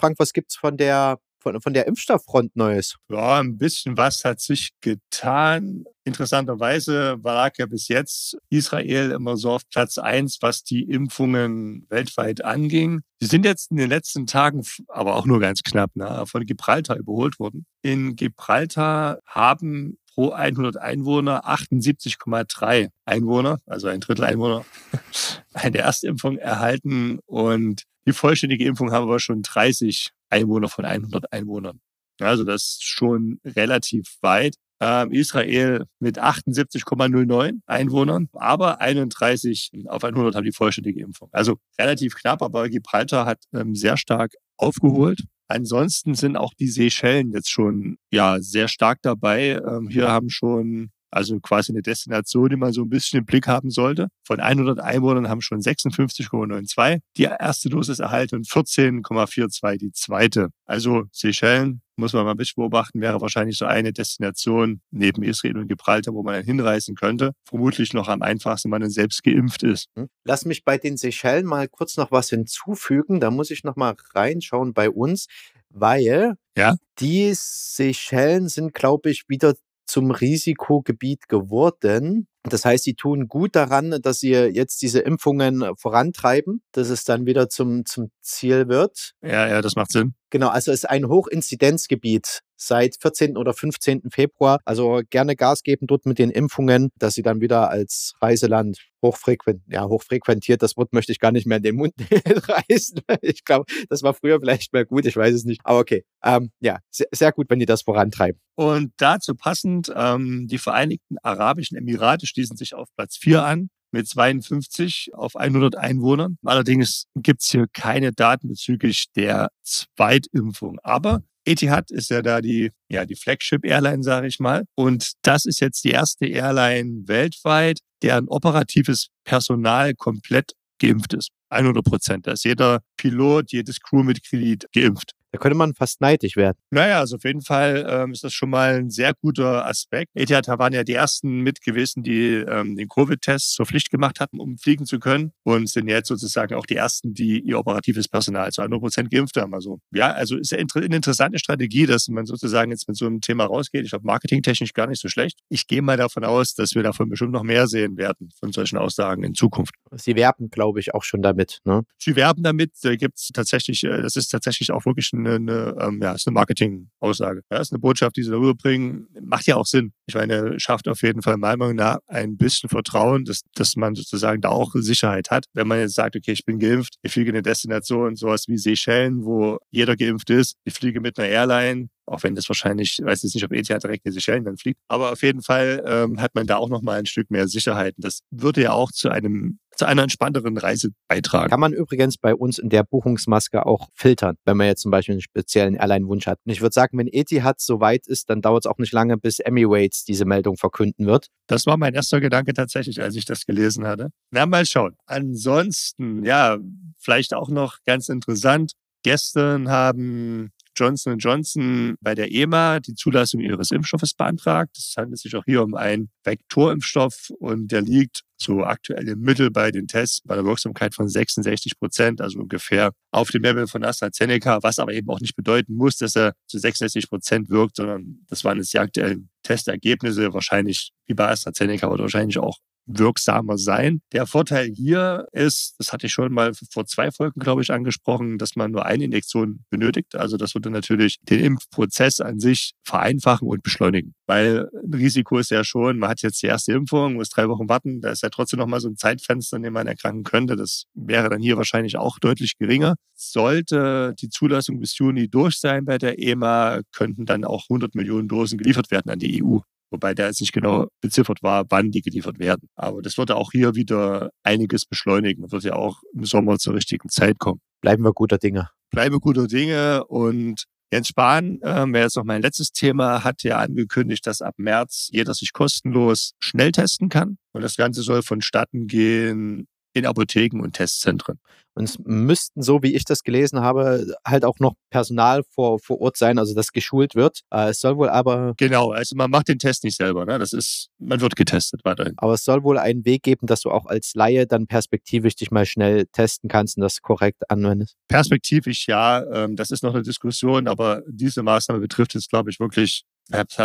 Frank, 0.00 0.18
was 0.18 0.32
gibt 0.32 0.52
es 0.52 0.56
von 0.56 0.76
der, 0.78 1.18
von, 1.40 1.60
von 1.60 1.74
der 1.74 1.86
Impfstofffront 1.86 2.56
Neues? 2.56 2.96
Ja, 3.10 3.40
ein 3.40 3.58
bisschen 3.58 3.96
was 3.96 4.24
hat 4.24 4.40
sich 4.40 4.70
getan. 4.80 5.84
Interessanterweise 6.04 7.18
war 7.22 7.52
ja 7.56 7.66
bis 7.66 7.88
jetzt 7.88 8.38
Israel 8.48 9.10
immer 9.10 9.36
so 9.36 9.50
auf 9.52 9.68
Platz 9.68 9.98
eins, 9.98 10.38
was 10.40 10.64
die 10.64 10.84
Impfungen 10.84 11.86
weltweit 11.90 12.42
anging. 12.42 13.02
Sie 13.20 13.26
sind 13.26 13.44
jetzt 13.44 13.70
in 13.70 13.76
den 13.76 13.90
letzten 13.90 14.26
Tagen, 14.26 14.64
aber 14.88 15.16
auch 15.16 15.26
nur 15.26 15.40
ganz 15.40 15.62
knapp, 15.62 15.94
ne, 15.94 16.24
von 16.26 16.46
Gibraltar 16.46 16.96
überholt 16.96 17.38
worden. 17.38 17.66
In 17.82 18.16
Gibraltar 18.16 19.20
haben 19.26 19.98
pro 20.14 20.30
100 20.30 20.76
Einwohner 20.76 21.48
78,3 21.48 22.90
Einwohner, 23.04 23.60
also 23.66 23.88
ein 23.88 24.00
Drittel 24.00 24.24
Einwohner, 24.24 24.64
eine 25.54 25.78
Erstimpfung 25.78 26.38
erhalten 26.38 27.18
und 27.26 27.84
die 28.06 28.12
vollständige 28.12 28.64
Impfung 28.64 28.92
haben 28.92 29.08
wir 29.08 29.20
schon 29.20 29.42
30 29.42 30.10
Einwohner 30.30 30.68
von 30.68 30.84
100 30.84 31.32
Einwohnern. 31.32 31.80
Also 32.18 32.44
das 32.44 32.62
ist 32.62 32.84
schon 32.84 33.40
relativ 33.44 34.16
weit. 34.20 34.56
Ähm, 34.82 35.12
Israel 35.12 35.84
mit 35.98 36.18
78,09 36.18 37.60
Einwohnern, 37.66 38.30
aber 38.32 38.80
31 38.80 39.72
auf 39.86 40.02
100 40.02 40.34
haben 40.34 40.44
die 40.44 40.52
vollständige 40.52 41.00
Impfung. 41.00 41.28
Also 41.32 41.58
relativ 41.78 42.14
knapp, 42.14 42.40
aber 42.40 42.66
Gibraltar 42.70 43.26
hat 43.26 43.42
ähm, 43.52 43.74
sehr 43.74 43.98
stark 43.98 44.32
aufgeholt. 44.56 45.20
Ansonsten 45.50 46.14
sind 46.14 46.36
auch 46.36 46.54
die 46.54 46.68
Seychellen 46.68 47.32
jetzt 47.32 47.50
schon 47.50 47.98
ja 48.12 48.40
sehr 48.40 48.68
stark 48.68 48.98
dabei. 49.02 49.60
Ähm, 49.66 49.88
hier 49.90 50.08
haben 50.08 50.30
schon 50.30 50.92
also 51.10 51.38
quasi 51.40 51.72
eine 51.72 51.82
Destination, 51.82 52.48
die 52.48 52.56
man 52.56 52.72
so 52.72 52.82
ein 52.82 52.88
bisschen 52.88 53.20
im 53.20 53.26
Blick 53.26 53.46
haben 53.46 53.70
sollte. 53.70 54.08
Von 54.22 54.40
100 54.40 54.80
Einwohnern 54.80 55.28
haben 55.28 55.40
schon 55.40 55.60
56,92 55.60 57.00
die 57.16 57.24
erste 57.24 57.68
Dosis 57.68 57.98
erhalten 57.98 58.36
und 58.36 58.46
14,42 58.46 59.78
die 59.78 59.92
zweite. 59.92 60.48
Also 60.66 61.04
Seychellen 61.12 61.82
muss 61.96 62.12
man 62.12 62.24
mal 62.24 62.32
ein 62.32 62.36
bisschen 62.36 62.62
beobachten, 62.62 63.00
wäre 63.00 63.20
wahrscheinlich 63.20 63.58
so 63.58 63.66
eine 63.66 63.92
Destination 63.92 64.80
neben 64.90 65.22
Israel 65.22 65.58
und 65.58 65.68
Gibraltar, 65.68 66.14
wo 66.14 66.22
man 66.22 66.34
dann 66.34 66.44
hinreisen 66.44 66.94
könnte. 66.94 67.32
Vermutlich 67.44 67.92
noch 67.92 68.08
am 68.08 68.22
einfachsten, 68.22 68.66
wenn 68.66 68.70
man 68.70 68.80
dann 68.82 68.90
selbst 68.90 69.22
geimpft 69.22 69.62
ist. 69.62 69.88
Hm. 69.96 70.08
Lass 70.24 70.44
mich 70.44 70.64
bei 70.64 70.78
den 70.78 70.96
Seychellen 70.96 71.46
mal 71.46 71.68
kurz 71.68 71.96
noch 71.96 72.10
was 72.10 72.30
hinzufügen. 72.30 73.20
Da 73.20 73.30
muss 73.30 73.50
ich 73.50 73.64
noch 73.64 73.76
mal 73.76 73.94
reinschauen 74.14 74.72
bei 74.72 74.90
uns, 74.90 75.26
weil 75.68 76.36
ja? 76.56 76.76
die 76.98 77.32
Seychellen 77.34 78.48
sind, 78.48 78.74
glaube 78.74 79.10
ich, 79.10 79.24
wieder 79.28 79.54
zum 79.90 80.10
Risikogebiet 80.10 81.28
geworden. 81.28 82.26
Das 82.44 82.64
heißt, 82.64 82.84
sie 82.84 82.94
tun 82.94 83.28
gut 83.28 83.54
daran, 83.54 83.98
dass 84.02 84.20
sie 84.20 84.32
jetzt 84.32 84.80
diese 84.82 85.00
Impfungen 85.00 85.72
vorantreiben, 85.76 86.62
dass 86.72 86.88
es 86.88 87.04
dann 87.04 87.26
wieder 87.26 87.48
zum, 87.48 87.84
zum 87.84 88.10
Ziel 88.22 88.68
wird. 88.68 89.12
Ja, 89.22 89.46
ja, 89.46 89.60
das 89.60 89.76
macht 89.76 89.90
Sinn. 89.90 90.14
Genau, 90.30 90.48
also 90.48 90.72
es 90.72 90.80
ist 90.80 90.90
ein 90.90 91.06
Hochinzidenzgebiet 91.06 92.40
seit 92.60 92.96
14. 93.00 93.36
oder 93.36 93.54
15. 93.54 94.10
Februar. 94.10 94.60
Also 94.64 95.00
gerne 95.10 95.36
Gas 95.36 95.62
geben 95.62 95.86
dort 95.86 96.06
mit 96.06 96.18
den 96.18 96.30
Impfungen, 96.30 96.90
dass 96.98 97.14
sie 97.14 97.22
dann 97.22 97.40
wieder 97.40 97.70
als 97.70 98.14
Reiseland 98.20 98.78
hochfrequent, 99.02 99.62
ja, 99.66 99.86
hochfrequentiert, 99.86 100.62
das 100.62 100.76
Wort 100.76 100.92
möchte 100.92 101.12
ich 101.12 101.20
gar 101.20 101.32
nicht 101.32 101.46
mehr 101.46 101.56
in 101.56 101.62
den 101.62 101.76
Mund 101.76 101.94
reißen. 102.28 103.00
Ich 103.22 103.44
glaube, 103.44 103.64
das 103.88 104.02
war 104.02 104.14
früher 104.14 104.38
vielleicht 104.40 104.72
mal 104.72 104.84
gut, 104.84 105.06
ich 105.06 105.16
weiß 105.16 105.34
es 105.34 105.44
nicht. 105.44 105.60
Aber 105.64 105.78
okay, 105.78 106.04
ähm, 106.22 106.50
ja, 106.60 106.78
sehr, 106.90 107.06
sehr, 107.12 107.32
gut, 107.32 107.48
wenn 107.48 107.58
die 107.58 107.66
das 107.66 107.82
vorantreiben. 107.82 108.40
Und 108.56 108.92
dazu 108.98 109.34
passend, 109.34 109.90
ähm, 109.94 110.46
die 110.48 110.58
Vereinigten 110.58 111.16
Arabischen 111.22 111.78
Emirate 111.78 112.26
schließen 112.26 112.56
sich 112.56 112.74
auf 112.74 112.88
Platz 112.94 113.16
4 113.16 113.42
an 113.42 113.70
mit 113.92 114.06
52 114.06 115.10
auf 115.14 115.36
100 115.36 115.76
Einwohnern. 115.76 116.38
Allerdings 116.44 117.06
gibt 117.16 117.42
es 117.42 117.50
hier 117.50 117.66
keine 117.72 118.12
Daten 118.12 118.48
bezüglich 118.48 119.06
der 119.16 119.50
Zweitimpfung. 119.62 120.78
Aber 120.82 121.22
Etihad 121.44 121.90
ist 121.90 122.10
ja 122.10 122.22
da 122.22 122.40
die, 122.40 122.70
ja, 122.88 123.04
die 123.06 123.16
Flagship-Airline, 123.16 124.02
sage 124.02 124.26
ich 124.26 124.38
mal. 124.40 124.64
Und 124.74 125.12
das 125.22 125.46
ist 125.46 125.60
jetzt 125.60 125.84
die 125.84 125.90
erste 125.90 126.26
Airline 126.26 127.02
weltweit, 127.06 127.80
deren 128.02 128.28
operatives 128.28 129.08
Personal 129.24 129.94
komplett 129.94 130.52
geimpft 130.78 131.14
ist. 131.14 131.30
100 131.50 131.84
Prozent. 131.84 132.26
Da 132.26 132.32
ist 132.32 132.44
jeder 132.44 132.80
Pilot, 132.96 133.52
jedes 133.52 133.80
Crewmitglied 133.80 134.66
geimpft. 134.72 135.12
Da 135.32 135.38
könnte 135.38 135.56
man 135.56 135.74
fast 135.74 136.00
neidisch 136.00 136.36
werden. 136.36 136.58
Naja, 136.70 136.98
also 136.98 137.16
auf 137.16 137.24
jeden 137.24 137.42
Fall 137.42 137.86
ähm, 137.88 138.12
ist 138.12 138.24
das 138.24 138.32
schon 138.32 138.50
mal 138.50 138.74
ein 138.74 138.90
sehr 138.90 139.14
guter 139.14 139.66
Aspekt. 139.66 140.10
Etihad 140.14 140.48
waren 140.48 140.72
ja 140.72 140.82
die 140.82 140.94
ersten 140.94 141.40
mit 141.40 141.60
gewesen, 141.62 142.02
die 142.02 142.34
ähm, 142.34 142.76
den 142.76 142.88
Covid-Test 142.88 143.54
zur 143.54 143.66
Pflicht 143.66 143.90
gemacht 143.90 144.18
hatten, 144.18 144.40
um 144.40 144.58
fliegen 144.58 144.86
zu 144.86 144.98
können 144.98 145.32
und 145.44 145.68
sind 145.68 145.88
jetzt 145.88 146.08
sozusagen 146.08 146.54
auch 146.54 146.66
die 146.66 146.76
ersten, 146.76 147.14
die 147.14 147.40
ihr 147.40 147.58
operatives 147.58 148.08
Personal 148.08 148.50
zu 148.50 148.62
100 148.62 148.80
Prozent 148.80 149.10
geimpft 149.10 149.36
haben. 149.36 149.54
Also 149.54 149.80
ja, 149.92 150.12
also 150.12 150.36
ist 150.36 150.50
ja 150.50 150.58
eine 150.58 150.96
interessante 150.96 151.38
Strategie, 151.38 151.86
dass 151.86 152.08
man 152.08 152.26
sozusagen 152.26 152.72
jetzt 152.72 152.88
mit 152.88 152.96
so 152.96 153.06
einem 153.06 153.20
Thema 153.20 153.44
rausgeht. 153.44 153.84
Ich 153.84 153.90
glaube, 153.90 154.06
marketingtechnisch 154.06 154.72
gar 154.72 154.88
nicht 154.88 155.00
so 155.00 155.08
schlecht. 155.08 155.38
Ich 155.48 155.66
gehe 155.66 155.82
mal 155.82 155.96
davon 155.96 156.24
aus, 156.24 156.54
dass 156.54 156.74
wir 156.74 156.82
davon 156.82 157.08
bestimmt 157.08 157.32
noch 157.32 157.44
mehr 157.44 157.68
sehen 157.68 157.96
werden 157.96 158.30
von 158.38 158.52
solchen 158.52 158.78
Aussagen 158.78 159.22
in 159.22 159.34
Zukunft. 159.34 159.74
Sie 159.92 160.16
werben, 160.16 160.50
glaube 160.50 160.80
ich, 160.80 160.94
auch 160.94 161.04
schon 161.04 161.22
damit. 161.22 161.60
Ne? 161.64 161.82
Sie 161.98 162.16
werben 162.16 162.42
damit. 162.42 162.72
Da 162.82 162.96
gibt 162.96 163.18
es 163.18 163.28
tatsächlich, 163.32 163.84
äh, 163.84 164.02
das 164.02 164.16
ist 164.16 164.28
tatsächlich 164.28 164.72
auch 164.72 164.84
wirklich 164.86 165.12
ein 165.12 165.19
eine, 165.26 165.36
eine 165.36 165.76
ähm, 165.80 166.00
ja, 166.02 166.12
ist 166.12 166.26
eine 166.26 166.34
Marketing-Aussage. 166.34 167.42
Ja, 167.50 167.58
ist 167.58 167.72
eine 167.72 167.78
Botschaft, 167.78 168.16
die 168.16 168.22
sie 168.22 168.30
darüber 168.30 168.54
bringen. 168.54 169.08
Macht 169.20 169.46
ja 169.46 169.56
auch 169.56 169.66
Sinn. 169.66 169.92
Ich 170.06 170.14
meine, 170.14 170.58
schafft 170.58 170.88
auf 170.88 171.02
jeden 171.02 171.22
Fall 171.22 171.36
meiner 171.36 171.56
Meinung 171.56 171.76
nach 171.76 171.98
ein 172.08 172.36
bisschen 172.36 172.68
Vertrauen, 172.68 173.24
dass, 173.24 173.42
dass 173.54 173.76
man 173.76 173.94
sozusagen 173.94 174.40
da 174.40 174.48
auch 174.48 174.72
Sicherheit 174.74 175.30
hat. 175.30 175.46
Wenn 175.54 175.68
man 175.68 175.78
jetzt 175.78 175.94
sagt, 175.94 176.16
okay, 176.16 176.32
ich 176.32 176.44
bin 176.44 176.58
geimpft, 176.58 176.96
ich 177.02 177.12
fliege 177.12 177.30
in 177.30 177.36
eine 177.36 177.42
Destination, 177.42 178.16
sowas 178.16 178.46
wie 178.48 178.58
Seychellen, 178.58 179.24
wo 179.24 179.58
jeder 179.70 179.96
geimpft 179.96 180.30
ist, 180.30 180.56
ich 180.64 180.74
fliege 180.74 181.00
mit 181.00 181.18
einer 181.18 181.28
Airline, 181.28 181.88
auch 182.06 182.22
wenn 182.24 182.34
das 182.34 182.48
wahrscheinlich, 182.48 182.98
ich 182.98 183.04
weiß 183.04 183.22
jetzt 183.22 183.34
nicht, 183.34 183.44
ob 183.44 183.52
ETH 183.52 183.68
direkt 183.68 184.04
in 184.04 184.12
Seychellen 184.12 184.44
dann 184.44 184.56
fliegt. 184.56 184.80
Aber 184.88 185.12
auf 185.12 185.22
jeden 185.22 185.42
Fall 185.42 185.82
ähm, 185.86 186.20
hat 186.20 186.34
man 186.34 186.46
da 186.46 186.56
auch 186.56 186.68
nochmal 186.68 186.98
ein 186.98 187.06
Stück 187.06 187.30
mehr 187.30 187.46
Sicherheit. 187.46 187.94
Das 187.96 188.20
würde 188.30 188.62
ja 188.62 188.72
auch 188.72 188.90
zu 188.90 189.10
einem 189.10 189.58
zu 189.80 189.86
einer 189.86 190.02
entspannteren 190.02 190.58
Reise 190.58 190.90
beitragen. 191.08 191.48
Kann 191.48 191.58
man 191.58 191.72
übrigens 191.72 192.18
bei 192.18 192.34
uns 192.34 192.58
in 192.58 192.68
der 192.68 192.84
Buchungsmaske 192.84 193.64
auch 193.64 193.88
filtern, 193.94 194.36
wenn 194.44 194.58
man 194.58 194.66
jetzt 194.66 194.82
zum 194.82 194.90
Beispiel 194.90 195.14
einen 195.14 195.22
speziellen 195.22 195.74
Airline-Wunsch 195.74 196.26
hat. 196.26 196.38
Und 196.44 196.52
ich 196.52 196.60
würde 196.60 196.74
sagen, 196.74 196.98
wenn 196.98 197.08
Etihad 197.10 197.62
so 197.62 197.80
weit 197.80 198.06
ist, 198.06 198.28
dann 198.28 198.42
dauert 198.42 198.66
es 198.66 198.70
auch 198.70 198.76
nicht 198.76 198.92
lange, 198.92 199.16
bis 199.16 199.38
Emirates 199.38 200.04
diese 200.04 200.26
Meldung 200.26 200.58
verkünden 200.58 201.06
wird. 201.06 201.28
Das 201.46 201.64
war 201.64 201.78
mein 201.78 201.94
erster 201.94 202.20
Gedanke 202.20 202.52
tatsächlich, 202.52 203.00
als 203.00 203.16
ich 203.16 203.24
das 203.24 203.46
gelesen 203.46 203.86
hatte. 203.86 204.10
Na, 204.30 204.44
mal 204.44 204.66
schauen. 204.66 204.96
Ansonsten, 205.06 206.26
ja, 206.26 206.58
vielleicht 206.98 207.32
auch 207.32 207.48
noch 207.48 207.78
ganz 207.86 208.10
interessant. 208.10 208.72
Gestern 209.02 209.70
haben 209.70 210.50
Johnson 210.80 211.18
Johnson 211.18 211.96
bei 212.00 212.14
der 212.14 212.32
EMA 212.32 212.80
die 212.80 212.94
Zulassung 212.94 213.40
ihres 213.40 213.70
Impfstoffes 213.70 214.14
beantragt. 214.14 214.76
Es 214.78 214.94
handelt 214.96 215.20
sich 215.20 215.36
auch 215.36 215.44
hier 215.44 215.62
um 215.62 215.74
einen 215.74 216.08
Vektorimpfstoff 216.24 217.30
und 217.38 217.70
der 217.70 217.82
liegt 217.82 218.22
so 218.38 218.64
aktuell 218.64 219.06
im 219.06 219.20
Mittel 219.20 219.50
bei 219.50 219.70
den 219.70 219.86
Tests 219.86 220.22
bei 220.24 220.34
der 220.34 220.46
Wirksamkeit 220.46 220.94
von 220.94 221.06
66 221.06 221.78
Prozent, 221.78 222.22
also 222.22 222.40
ungefähr 222.40 222.92
auf 223.10 223.30
dem 223.30 223.42
Level 223.42 223.66
von 223.66 223.84
AstraZeneca, 223.84 224.62
was 224.62 224.78
aber 224.78 224.94
eben 224.94 225.10
auch 225.10 225.20
nicht 225.20 225.36
bedeuten 225.36 225.74
muss, 225.74 225.98
dass 225.98 226.16
er 226.16 226.32
zu 226.46 226.58
66 226.58 227.10
Prozent 227.10 227.50
wirkt, 227.50 227.76
sondern 227.76 228.24
das 228.28 228.42
waren 228.44 228.56
jetzt 228.56 228.72
die 228.72 228.78
aktuellen 228.78 229.28
Testergebnisse, 229.42 230.32
wahrscheinlich 230.32 230.92
wie 231.06 231.14
bei 231.14 231.28
AstraZeneca 231.28 231.88
oder 231.88 232.04
wahrscheinlich 232.04 232.38
auch 232.38 232.56
wirksamer 232.86 233.58
sein. 233.58 234.00
Der 234.12 234.26
Vorteil 234.26 234.66
hier 234.68 235.26
ist, 235.32 235.74
das 235.78 235.92
hatte 235.92 236.06
ich 236.06 236.12
schon 236.12 236.32
mal 236.32 236.52
vor 236.70 236.86
zwei 236.86 237.10
Folgen, 237.10 237.40
glaube 237.40 237.62
ich, 237.62 237.70
angesprochen, 237.70 238.38
dass 238.38 238.56
man 238.56 238.70
nur 238.70 238.86
eine 238.86 239.04
Injektion 239.04 239.64
benötigt. 239.70 240.14
Also 240.16 240.36
das 240.36 240.54
würde 240.54 240.70
natürlich 240.70 241.18
den 241.22 241.40
Impfprozess 241.40 242.20
an 242.20 242.40
sich 242.40 242.72
vereinfachen 242.84 243.48
und 243.48 243.62
beschleunigen. 243.62 244.14
Weil 244.26 244.68
ein 244.84 244.94
Risiko 244.94 245.38
ist 245.38 245.50
ja 245.50 245.64
schon, 245.64 245.98
man 245.98 246.10
hat 246.10 246.22
jetzt 246.22 246.42
die 246.42 246.46
erste 246.46 246.72
Impfung, 246.72 247.14
muss 247.14 247.30
drei 247.30 247.48
Wochen 247.48 247.68
warten, 247.68 248.00
da 248.00 248.10
ist 248.10 248.22
ja 248.22 248.28
trotzdem 248.28 248.58
noch 248.58 248.66
mal 248.66 248.80
so 248.80 248.88
ein 248.88 248.96
Zeitfenster, 248.96 249.56
in 249.56 249.62
dem 249.62 249.72
man 249.72 249.86
erkranken 249.86 250.24
könnte. 250.24 250.56
Das 250.56 250.84
wäre 250.94 251.28
dann 251.28 251.40
hier 251.40 251.56
wahrscheinlich 251.56 251.96
auch 251.96 252.18
deutlich 252.18 252.56
geringer. 252.58 252.94
Sollte 253.14 254.14
die 254.20 254.28
Zulassung 254.28 254.80
bis 254.80 254.96
Juni 254.98 255.28
durch 255.28 255.58
sein 255.58 255.84
bei 255.84 255.98
der 255.98 256.18
EMA, 256.18 256.80
könnten 256.92 257.26
dann 257.26 257.44
auch 257.44 257.64
100 257.68 257.94
Millionen 257.94 258.28
Dosen 258.28 258.58
geliefert 258.58 258.90
werden 258.90 259.10
an 259.10 259.18
die 259.18 259.42
EU 259.42 259.58
wobei 259.90 260.14
da 260.14 260.26
jetzt 260.26 260.40
nicht 260.40 260.52
genau 260.52 260.88
beziffert 261.00 261.42
war, 261.42 261.64
wann 261.68 261.90
die 261.90 262.02
geliefert 262.02 262.38
werden. 262.38 262.68
Aber 262.76 263.02
das 263.02 263.18
würde 263.18 263.36
auch 263.36 263.52
hier 263.52 263.74
wieder 263.74 264.30
einiges 264.42 264.86
beschleunigen. 264.86 265.42
Das 265.42 265.52
wird 265.52 265.64
ja 265.64 265.74
auch 265.74 266.00
im 266.14 266.24
Sommer 266.24 266.58
zur 266.58 266.74
richtigen 266.74 267.08
Zeit 267.08 267.38
kommen. 267.38 267.60
Bleiben 267.80 268.04
wir 268.04 268.12
guter 268.12 268.38
Dinge. 268.38 268.68
Bleiben 268.90 269.14
wir 269.14 269.20
guter 269.20 269.46
Dinge 269.46 270.04
und 270.06 270.64
Jens 270.92 271.06
Spahn, 271.06 271.60
äh, 271.62 271.86
wäre 271.92 272.06
jetzt 272.06 272.16
noch 272.16 272.24
mein 272.24 272.42
letztes 272.42 272.72
Thema, 272.72 273.22
hat 273.22 273.44
ja 273.44 273.58
angekündigt, 273.58 274.26
dass 274.26 274.42
ab 274.42 274.54
März 274.56 275.08
jeder 275.12 275.34
sich 275.34 275.52
kostenlos 275.52 276.32
schnell 276.40 276.72
testen 276.72 277.08
kann. 277.08 277.38
Und 277.52 277.62
das 277.62 277.76
Ganze 277.76 278.02
soll 278.02 278.22
vonstatten 278.22 278.88
gehen 278.88 279.68
in 279.92 280.06
Apotheken 280.06 280.60
und 280.60 280.74
Testzentren. 280.74 281.38
Und 281.74 281.84
es 281.84 281.98
müssten, 282.00 282.62
so 282.62 282.82
wie 282.82 282.94
ich 282.94 283.04
das 283.04 283.22
gelesen 283.22 283.60
habe, 283.60 284.14
halt 284.26 284.44
auch 284.44 284.58
noch 284.58 284.74
Personal 284.90 285.42
vor, 285.54 285.78
vor 285.78 286.00
Ort 286.00 286.16
sein, 286.16 286.38
also 286.38 286.54
das 286.54 286.72
geschult 286.72 287.14
wird. 287.14 287.40
Äh, 287.50 287.70
es 287.70 287.80
soll 287.80 287.96
wohl 287.96 288.08
aber. 288.08 288.54
Genau, 288.56 288.90
also 288.90 289.14
man 289.14 289.30
macht 289.30 289.48
den 289.48 289.58
Test 289.58 289.84
nicht 289.84 289.96
selber, 289.96 290.26
ne? 290.26 290.38
Das 290.38 290.52
ist, 290.52 290.88
man 290.98 291.20
wird 291.20 291.36
getestet 291.36 291.82
weiterhin. 291.84 292.14
Aber 292.16 292.34
es 292.34 292.44
soll 292.44 292.64
wohl 292.64 292.78
einen 292.78 293.04
Weg 293.04 293.22
geben, 293.22 293.46
dass 293.46 293.60
du 293.60 293.70
auch 293.70 293.86
als 293.86 294.14
Laie 294.14 294.46
dann 294.46 294.66
perspektivisch 294.66 295.36
dich 295.36 295.50
mal 295.50 295.64
schnell 295.64 296.06
testen 296.06 296.48
kannst 296.48 296.76
und 296.76 296.82
das 296.82 297.02
korrekt 297.02 297.48
anwendest. 297.50 297.96
Perspektivisch 298.08 298.88
ja, 298.88 299.24
ähm, 299.32 299.54
das 299.56 299.70
ist 299.70 299.82
noch 299.82 299.94
eine 299.94 300.02
Diskussion, 300.02 300.66
aber 300.66 301.02
diese 301.08 301.42
Maßnahme 301.42 301.80
betrifft 301.80 302.14
jetzt, 302.14 302.30
glaube 302.30 302.50
ich, 302.50 302.58
wirklich 302.58 303.04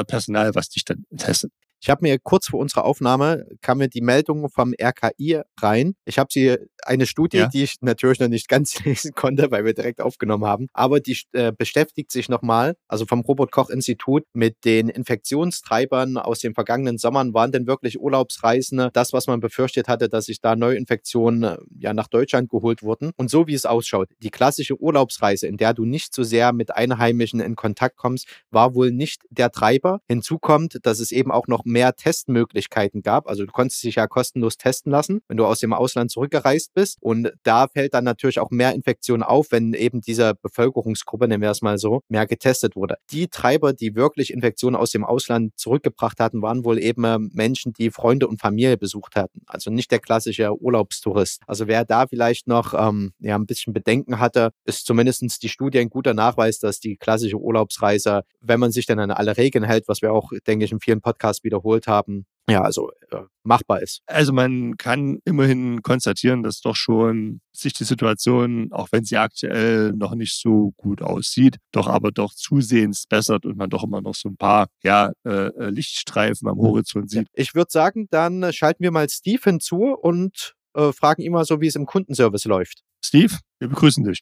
Personal, 0.05 0.53
was 0.53 0.70
dich 0.70 0.86
dann 0.86 1.05
testet. 1.17 1.51
Ich 1.82 1.89
habe 1.89 2.03
mir 2.03 2.17
kurz 2.20 2.48
vor 2.48 2.60
unserer 2.60 2.86
Aufnahme 2.86 3.46
kam 3.62 3.79
mir 3.79 3.88
die 3.88 4.01
Meldung 4.01 4.50
vom 4.50 4.74
RKI 4.82 5.41
rein. 5.60 5.96
Ich 6.05 6.17
habe 6.17 6.29
sie 6.32 6.58
eine 6.84 7.05
Studie, 7.05 7.38
ja. 7.38 7.48
die 7.48 7.63
ich 7.63 7.77
natürlich 7.82 8.20
noch 8.20 8.27
nicht 8.27 8.48
ganz 8.55 8.84
lesen 8.84 9.13
konnte, 9.13 9.51
weil 9.51 9.65
wir 9.65 9.74
direkt 9.74 10.01
aufgenommen 10.01 10.46
haben, 10.46 10.67
aber 10.74 11.00
die 11.00 11.17
äh, 11.34 11.51
beschäftigt 11.51 12.12
sich 12.12 12.29
nochmal, 12.29 12.75
also 12.88 13.05
vom 13.05 13.22
Robert 13.22 13.51
Koch 13.51 13.70
Institut 13.70 14.24
mit 14.34 14.65
den 14.65 14.89
Infektionstreibern 14.89 16.17
aus 16.17 16.39
den 16.39 16.53
vergangenen 16.53 16.98
Sommern. 16.98 17.34
Waren 17.34 17.51
denn 17.51 17.67
wirklich 17.67 18.00
Urlaubsreisende 18.00 18.89
das, 18.94 19.13
was 19.13 19.27
man 19.27 19.39
befürchtet 19.39 19.88
hatte, 19.88 20.10
dass 20.10 20.25
sich 20.25 20.41
da 20.41 20.55
Neuinfektionen 20.55 21.44
äh, 21.44 21.58
ja 21.77 21.94
nach 21.94 22.08
Deutschland 22.08 22.50
geholt 22.50 22.84
wurden? 22.84 23.12
Und 23.17 23.29
so 23.29 23.48
wie 23.48 23.53
es 23.53 23.65
ausschaut, 23.65 24.10
die 24.20 24.32
klassische 24.32 24.79
Urlaubsreise, 24.79 25.48
in 25.48 25.58
der 25.58 25.74
du 25.74 25.86
nicht 25.86 26.13
so 26.13 26.24
sehr 26.24 26.53
mit 26.53 26.75
Einheimischen 26.75 27.39
in 27.39 27.55
Kontakt 27.55 27.98
kommst, 27.98 28.27
war 28.51 28.75
wohl 28.75 28.91
nicht 28.91 29.24
der 29.29 29.51
Treiber. 29.51 30.01
Hinzu 30.08 30.39
kommt, 30.39 30.79
dass 30.84 31.00
es 31.00 31.12
eben 31.12 31.32
auch 31.32 31.48
noch 31.48 31.65
mehr 31.75 31.94
Testmöglichkeiten 31.94 33.01
gab. 33.01 33.27
Also 33.27 33.46
du 33.46 33.51
konntest 33.51 33.84
dich 33.84 33.96
ja 33.96 34.08
kostenlos 34.08 34.55
testen 34.55 34.94
lassen, 34.94 35.20
wenn 35.27 35.36
du 35.36 35.46
aus 35.46 35.60
dem 35.60 35.74
Ausland 35.74 36.10
zurückgereist 36.10 36.74
bist. 36.74 36.98
Und 37.01 37.34
da 37.44 37.67
fällt 37.67 37.94
dann 37.94 38.05
natürlich 38.05 38.39
auch 38.39 38.50
mehr 38.50 38.74
Infektion 38.74 39.22
auf, 39.24 39.51
wenn 39.51 39.74
eben 39.74 40.00
diese 40.00 40.36
Bevölkerungsgruppe, 40.36 41.27
nennen 41.27 41.44
wir 41.44 41.50
es 41.50 41.62
mal 41.62 41.77
so, 41.77 42.00
mehr 42.08 42.27
getestet 42.27 42.77
wurde. 42.77 42.96
Die 43.12 43.27
Treiber, 43.27 43.74
die 43.74 43.94
wirklich 43.94 44.32
Infektionen 44.32 44.77
aus 44.77 44.91
dem 44.91 45.03
Ausland 45.03 45.51
zurückgebracht 45.58 46.22
hatten, 46.22 46.41
waren 46.41 46.63
wohl 46.63 46.79
eben 46.79 47.03
äh, 47.03 47.20
Menschen, 47.20 47.74
die 47.74 47.91
Freunde 47.91 48.29
und 48.29 48.39
Familie 48.39 48.77
besucht 48.77 49.17
hatten. 49.17 49.41
Also 49.46 49.70
nicht 49.70 49.91
der 49.91 50.00
klassische 50.00 50.58
Urlaubstourist. 50.58 51.41
Also 51.46 51.67
wer 51.67 51.84
da 51.84 52.08
vielleicht 52.08 52.48
noch 52.48 52.74
ähm, 52.74 53.12
ja, 53.20 53.36
ein 53.36 53.46
bisschen 53.46 53.74
Bedenken 53.74 54.20
hatte, 54.22 54.51
ist 54.63 54.86
zumindest 54.86 55.44
die 55.44 55.50
Studie 55.50 55.79
ein 55.79 55.89
guter 55.89 56.13
Nachweis, 56.13 56.60
dass 56.60 56.79
die 56.79 56.96
klassische 56.96 57.38
Urlaubsreise, 57.38 58.24
wenn 58.39 58.62
man 58.62 58.72
sich 58.72 58.86
dann 58.86 59.00
an 59.00 59.12
alle 59.12 59.36
Regeln 59.36 59.65
hält, 59.65 59.89
was 59.89 60.01
wir 60.01 60.13
auch, 60.13 60.32
denke 60.48 60.63
ich, 60.63 60.72
in 60.72 60.79
vielen 60.79 61.01
Podcasts 61.01 61.44
wiederholt 61.55 61.88
haben, 61.88 62.25
ja, 62.47 62.62
also 62.62 62.91
äh, 63.09 63.21
machbar 63.43 63.81
ist. 63.81 64.01
Also 64.05 64.31
man 64.31 64.77
kann 64.77 65.17
immerhin 65.25 65.81
konstatieren, 65.81 66.43
dass 66.43 66.62
doch 66.62 66.75
schon 66.75 67.41
sich 67.51 67.74
die 67.74 67.85
Situation, 67.85 68.71
auch 68.71 68.89
wenn 68.91 69.03
sie 69.03 69.17
aktuell 69.17 69.93
noch 69.93 70.13
nicht 70.13 70.39
so 70.39 70.74
gut 70.77 71.01
aussieht, 71.01 71.57
doch 71.71 71.88
aber 71.88 72.12
doch 72.12 72.33
zusehends 72.35 73.07
bessert 73.07 73.47
und 73.47 73.57
man 73.57 73.71
doch 73.71 73.83
immer 73.83 74.01
noch 74.01 74.13
so 74.13 74.29
ein 74.29 74.38
paar 74.38 74.67
ja, 74.83 75.12
äh, 75.25 75.47
äh 75.47 75.69
Lichtstreifen 75.71 76.47
am 76.47 76.59
Horizont 76.59 77.09
sieht. 77.09 77.27
Ich 77.33 77.55
würde 77.55 77.71
sagen, 77.71 78.07
dann 78.12 78.53
schalten 78.53 78.83
wir 78.83 78.91
mal 78.91 79.09
Steve 79.09 79.41
hinzu 79.43 79.95
und 80.00 80.53
äh, 80.75 80.91
fragen 80.91 81.24
ihn 81.24 81.31
mal 81.31 81.45
so, 81.45 81.62
wie 81.62 81.67
es 81.67 81.75
im 81.75 81.88
Kundenservice 81.88 82.45
läuft. 82.45 82.83
Steve, 83.03 83.33
wir 83.59 83.69
begrüßen 83.69 84.03
dich. 84.03 84.19